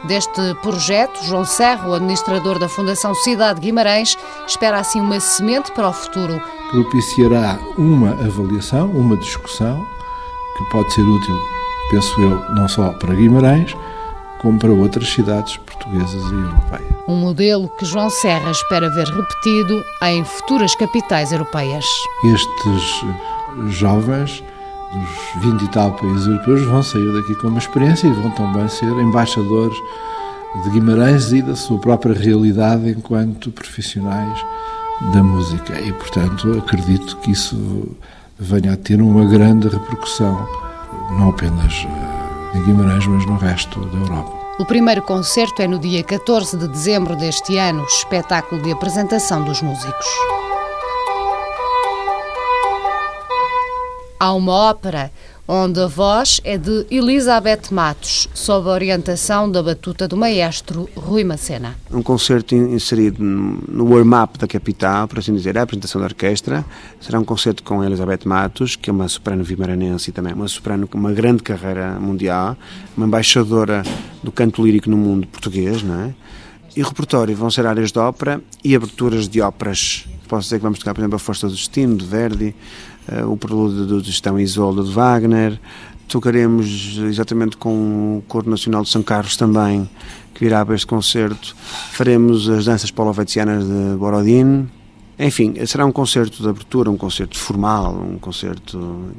Deste 0.03 0.53
projeto, 0.61 1.23
João 1.23 1.45
Serra, 1.45 1.87
o 1.87 1.93
administrador 1.93 2.59
da 2.59 2.67
Fundação 2.67 3.15
Cidade 3.15 3.61
de 3.61 3.67
Guimarães, 3.67 4.17
espera 4.45 4.77
assim 4.77 4.99
uma 4.99 5.17
semente 5.21 5.71
para 5.71 5.87
o 5.87 5.93
futuro. 5.93 6.41
propiciará 6.71 7.57
uma 7.77 8.11
avaliação, 8.11 8.91
uma 8.91 9.15
discussão, 9.15 9.81
que 10.57 10.69
pode 10.71 10.93
ser 10.93 11.03
útil, 11.03 11.39
penso 11.89 12.19
eu, 12.19 12.43
não 12.53 12.67
só 12.67 12.89
para 12.89 13.15
Guimarães, 13.15 13.73
como 14.41 14.59
para 14.59 14.73
outras 14.73 15.07
cidades 15.07 15.55
portuguesas 15.55 16.21
e 16.21 16.35
europeias. 16.35 16.95
Um 17.07 17.15
modelo 17.15 17.69
que 17.69 17.85
João 17.85 18.09
Serra 18.09 18.51
espera 18.51 18.89
ver 18.89 19.07
repetido 19.07 19.81
em 20.03 20.25
futuras 20.25 20.75
capitais 20.75 21.31
europeias. 21.31 21.85
Estes 22.25 23.05
jovens 23.67 24.43
dos 24.93 25.43
20 25.43 25.61
e 25.61 25.67
tal 25.69 25.91
países 25.91 26.27
europeus 26.27 26.61
vão 26.63 26.81
sair 26.81 27.13
daqui 27.13 27.35
com 27.35 27.47
uma 27.47 27.59
experiência 27.59 28.07
e 28.07 28.13
vão 28.13 28.31
também 28.31 28.67
ser 28.67 28.91
embaixadores 28.99 29.77
de 30.63 30.69
Guimarães 30.71 31.31
e 31.31 31.41
da 31.41 31.55
sua 31.55 31.77
própria 31.79 32.13
realidade 32.13 32.89
enquanto 32.89 33.51
profissionais 33.51 34.43
da 35.13 35.23
música. 35.23 35.79
E, 35.79 35.93
portanto, 35.93 36.57
acredito 36.57 37.17
que 37.17 37.31
isso 37.31 37.95
venha 38.37 38.73
a 38.73 38.77
ter 38.77 39.01
uma 39.01 39.25
grande 39.25 39.67
repercussão, 39.67 40.47
não 41.11 41.29
apenas 41.29 41.85
eh, 41.85 42.57
em 42.57 42.63
Guimarães, 42.63 43.05
mas 43.05 43.25
no 43.25 43.37
resto 43.37 43.79
da 43.85 43.97
Europa. 43.97 44.39
O 44.59 44.65
primeiro 44.65 45.01
concerto 45.01 45.61
é 45.61 45.67
no 45.67 45.79
dia 45.79 46.03
14 46.03 46.57
de 46.57 46.67
dezembro 46.67 47.15
deste 47.15 47.57
ano, 47.57 47.85
espetáculo 47.85 48.61
de 48.61 48.71
apresentação 48.71 49.43
dos 49.43 49.61
músicos. 49.61 50.05
Há 54.21 54.33
uma 54.33 54.51
ópera 54.51 55.11
onde 55.47 55.79
a 55.79 55.87
voz 55.87 56.41
é 56.43 56.57
de 56.57 56.85
Elizabeth 56.91 57.71
Matos, 57.71 58.27
sob 58.33 58.67
a 58.69 58.73
orientação 58.73 59.49
da 59.49 59.63
batuta 59.63 60.09
do 60.09 60.17
maestro 60.17 60.89
Rui 60.93 61.23
Macena. 61.23 61.75
Um 61.89 62.03
concerto 62.03 62.53
in- 62.53 62.73
inserido 62.73 63.23
no 63.23 63.85
warm-up 63.89 64.37
da 64.37 64.45
capital, 64.45 65.07
por 65.07 65.19
assim 65.19 65.33
dizer, 65.33 65.57
a 65.57 65.61
apresentação 65.61 66.01
da 66.01 66.07
orquestra. 66.07 66.65
Será 66.99 67.17
um 67.17 67.23
concerto 67.23 67.63
com 67.63 67.81
Elizabeth 67.81 68.25
Matos, 68.25 68.75
que 68.75 68.89
é 68.89 68.93
uma 68.93 69.07
soprano 69.07 69.41
vimaranense 69.41 70.09
e 70.09 70.13
também 70.13 70.33
uma 70.33 70.49
soprano 70.49 70.85
com 70.85 70.97
uma 70.97 71.13
grande 71.13 71.41
carreira 71.41 71.97
mundial, 71.97 72.57
uma 72.97 73.07
embaixadora 73.07 73.83
do 74.21 74.33
canto 74.33 74.63
lírico 74.65 74.89
no 74.89 74.97
mundo 74.97 75.25
português, 75.27 75.81
não 75.81 75.95
é? 75.97 76.13
E 76.75 76.83
o 76.83 76.85
repertório 76.85 77.33
vão 77.37 77.49
ser 77.49 77.65
áreas 77.65 77.91
de 77.91 77.97
ópera 77.97 78.41
e 78.63 78.75
aberturas 78.75 79.29
de 79.29 79.39
óperas. 79.39 80.05
Posso 80.27 80.43
dizer 80.43 80.57
que 80.57 80.63
vamos 80.63 80.77
tocar, 80.77 80.93
por 80.93 80.99
exemplo, 80.99 81.15
a 81.15 81.19
Força 81.19 81.47
do 81.47 81.53
Destino, 81.55 81.97
de 81.97 82.05
Verdi, 82.05 82.55
o 83.27 83.37
Prelúdio 83.37 83.85
do 83.85 84.03
Gestão 84.03 84.39
Isolda, 84.39 84.83
de 84.83 84.91
Wagner. 84.91 85.59
Tocaremos 86.07 86.97
exatamente 87.03 87.55
com 87.57 88.17
o 88.17 88.23
Coro 88.27 88.49
Nacional 88.49 88.81
de 88.83 88.89
São 88.89 89.03
Carlos 89.03 89.37
também, 89.37 89.87
que 90.33 90.43
virá 90.43 90.65
para 90.65 90.75
este 90.75 90.87
concerto. 90.87 91.55
Faremos 91.91 92.49
as 92.49 92.65
danças 92.65 92.89
polovetzianas 92.89 93.65
de 93.65 93.95
Borodin. 93.97 94.67
Enfim, 95.19 95.53
será 95.65 95.85
um 95.85 95.91
concerto 95.91 96.41
de 96.41 96.49
abertura, 96.49 96.89
um 96.89 96.97
concerto 96.97 97.37
formal, 97.37 97.93
um 97.93 98.17
concerto 98.17 99.11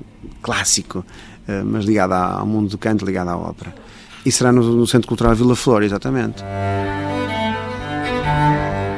clássico, 0.42 1.04
eh, 1.46 1.62
mas 1.62 1.84
ligado 1.84 2.12
ao 2.12 2.46
mundo 2.46 2.70
do 2.70 2.78
canto, 2.78 3.04
ligado 3.04 3.28
à 3.28 3.36
ópera. 3.36 3.74
E 4.24 4.32
será 4.32 4.50
no 4.50 4.86
Centro 4.86 5.08
Cultural 5.08 5.34
Vila 5.34 5.54
Flor, 5.54 5.82
exatamente. 5.82 6.42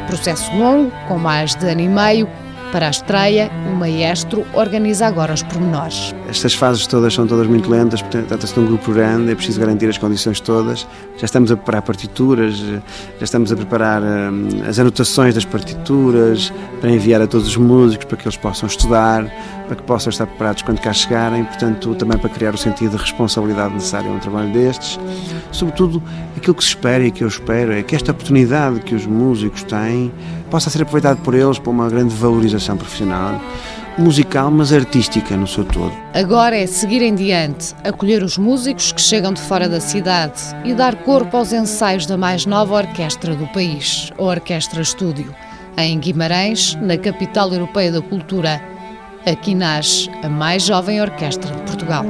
Processo 0.07 0.55
longo, 0.57 0.93
com 1.09 1.19
mais 1.19 1.55
de 1.55 1.67
ano 1.67 1.81
e 1.81 1.89
meio. 1.89 2.29
Para 2.73 2.87
a 2.87 2.91
estreia, 2.91 3.51
o 3.71 3.77
maestro 3.77 4.47
organiza 4.55 5.07
agora 5.07 5.35
os 5.35 5.43
pormenores. 5.43 6.15
Estas 6.27 6.55
fases 6.55 6.87
todas 6.87 7.13
são 7.13 7.27
todas 7.27 7.47
muito 7.47 7.71
lentas, 7.71 8.01
portanto, 8.01 8.29
trata-se 8.29 8.55
de 8.55 8.61
um 8.61 8.65
grupo 8.65 8.91
grande, 8.93 9.31
é 9.31 9.35
preciso 9.35 9.61
garantir 9.61 9.91
as 9.91 9.99
condições 9.99 10.41
todas. 10.41 10.89
Já 11.19 11.27
estamos 11.27 11.53
a 11.53 11.57
preparar 11.57 11.83
partituras, 11.83 12.57
já 12.57 12.81
estamos 13.21 13.53
a 13.53 13.57
preparar 13.57 14.03
hum, 14.03 14.49
as 14.67 14.79
anotações 14.79 15.35
das 15.35 15.45
partituras 15.45 16.51
para 16.81 16.91
enviar 16.91 17.21
a 17.21 17.27
todos 17.27 17.47
os 17.47 17.57
músicos 17.59 18.07
para 18.07 18.17
que 18.17 18.27
eles 18.27 18.39
possam 18.39 18.67
estudar, 18.67 19.27
para 19.67 19.77
que 19.77 19.83
possam 19.83 20.09
estar 20.09 20.27
preparados 20.27 20.63
quando 20.63 20.81
cá 20.81 20.95
chegarem, 20.95 21.45
portanto, 21.45 21.95
também 21.95 22.17
para 22.17 22.31
criar 22.31 22.55
o 22.55 22.59
sentido 22.59 22.97
de 22.97 23.03
responsabilidade 23.03 23.75
necessária 23.75 24.11
a 24.11 24.15
um 24.15 24.19
trabalho 24.19 24.51
destes. 24.51 24.99
Sobretudo, 25.51 26.03
aquilo 26.35 26.55
que 26.55 26.65
se 26.65 26.71
espera 26.71 27.05
e 27.05 27.11
que 27.11 27.23
eu 27.23 27.29
espero 27.29 27.71
é 27.75 27.83
que 27.83 27.95
esta 27.95 28.13
oportunidade 28.13 28.81
que 28.81 28.95
os 28.95 29.05
músicos 29.05 29.63
têm 29.63 30.11
possa 30.53 30.69
ser 30.69 30.83
aproveitado 30.83 31.17
por 31.23 31.35
eles 31.35 31.59
para 31.59 31.71
uma 31.71 31.89
grande 31.89 32.15
valorização 32.15 32.77
profissional, 32.77 33.41
musical, 33.97 34.51
mas 34.51 34.71
artística 34.71 35.35
no 35.35 35.47
seu 35.47 35.65
todo. 35.65 35.95
Agora 36.13 36.55
é 36.55 36.67
seguir 36.67 37.01
em 37.01 37.15
diante, 37.15 37.75
acolher 37.83 38.23
os 38.23 38.37
músicos 38.37 38.93
que 38.93 39.01
chegam 39.01 39.33
de 39.33 39.41
fora 39.41 39.67
da 39.67 39.81
cidade 39.81 40.43
e 40.63 40.75
dar 40.75 40.95
corpo 40.95 41.39
aos 41.39 41.55
ensaios 41.55 42.05
da 42.05 42.19
mais 42.19 42.45
nova 42.45 42.75
orquestra 42.75 43.35
do 43.35 43.47
país, 43.49 44.13
a 44.19 44.23
Orquestra 44.23 44.83
Estúdio, 44.83 45.35
em 45.79 45.99
Guimarães, 45.99 46.77
na 46.83 46.99
capital 46.99 47.51
europeia 47.51 47.91
da 47.91 48.03
cultura. 48.03 48.63
Aqui 49.25 49.55
nasce 49.55 50.11
a 50.23 50.29
mais 50.29 50.65
jovem 50.65 51.01
orquestra 51.01 51.51
de 51.51 51.63
Portugal. 51.63 52.05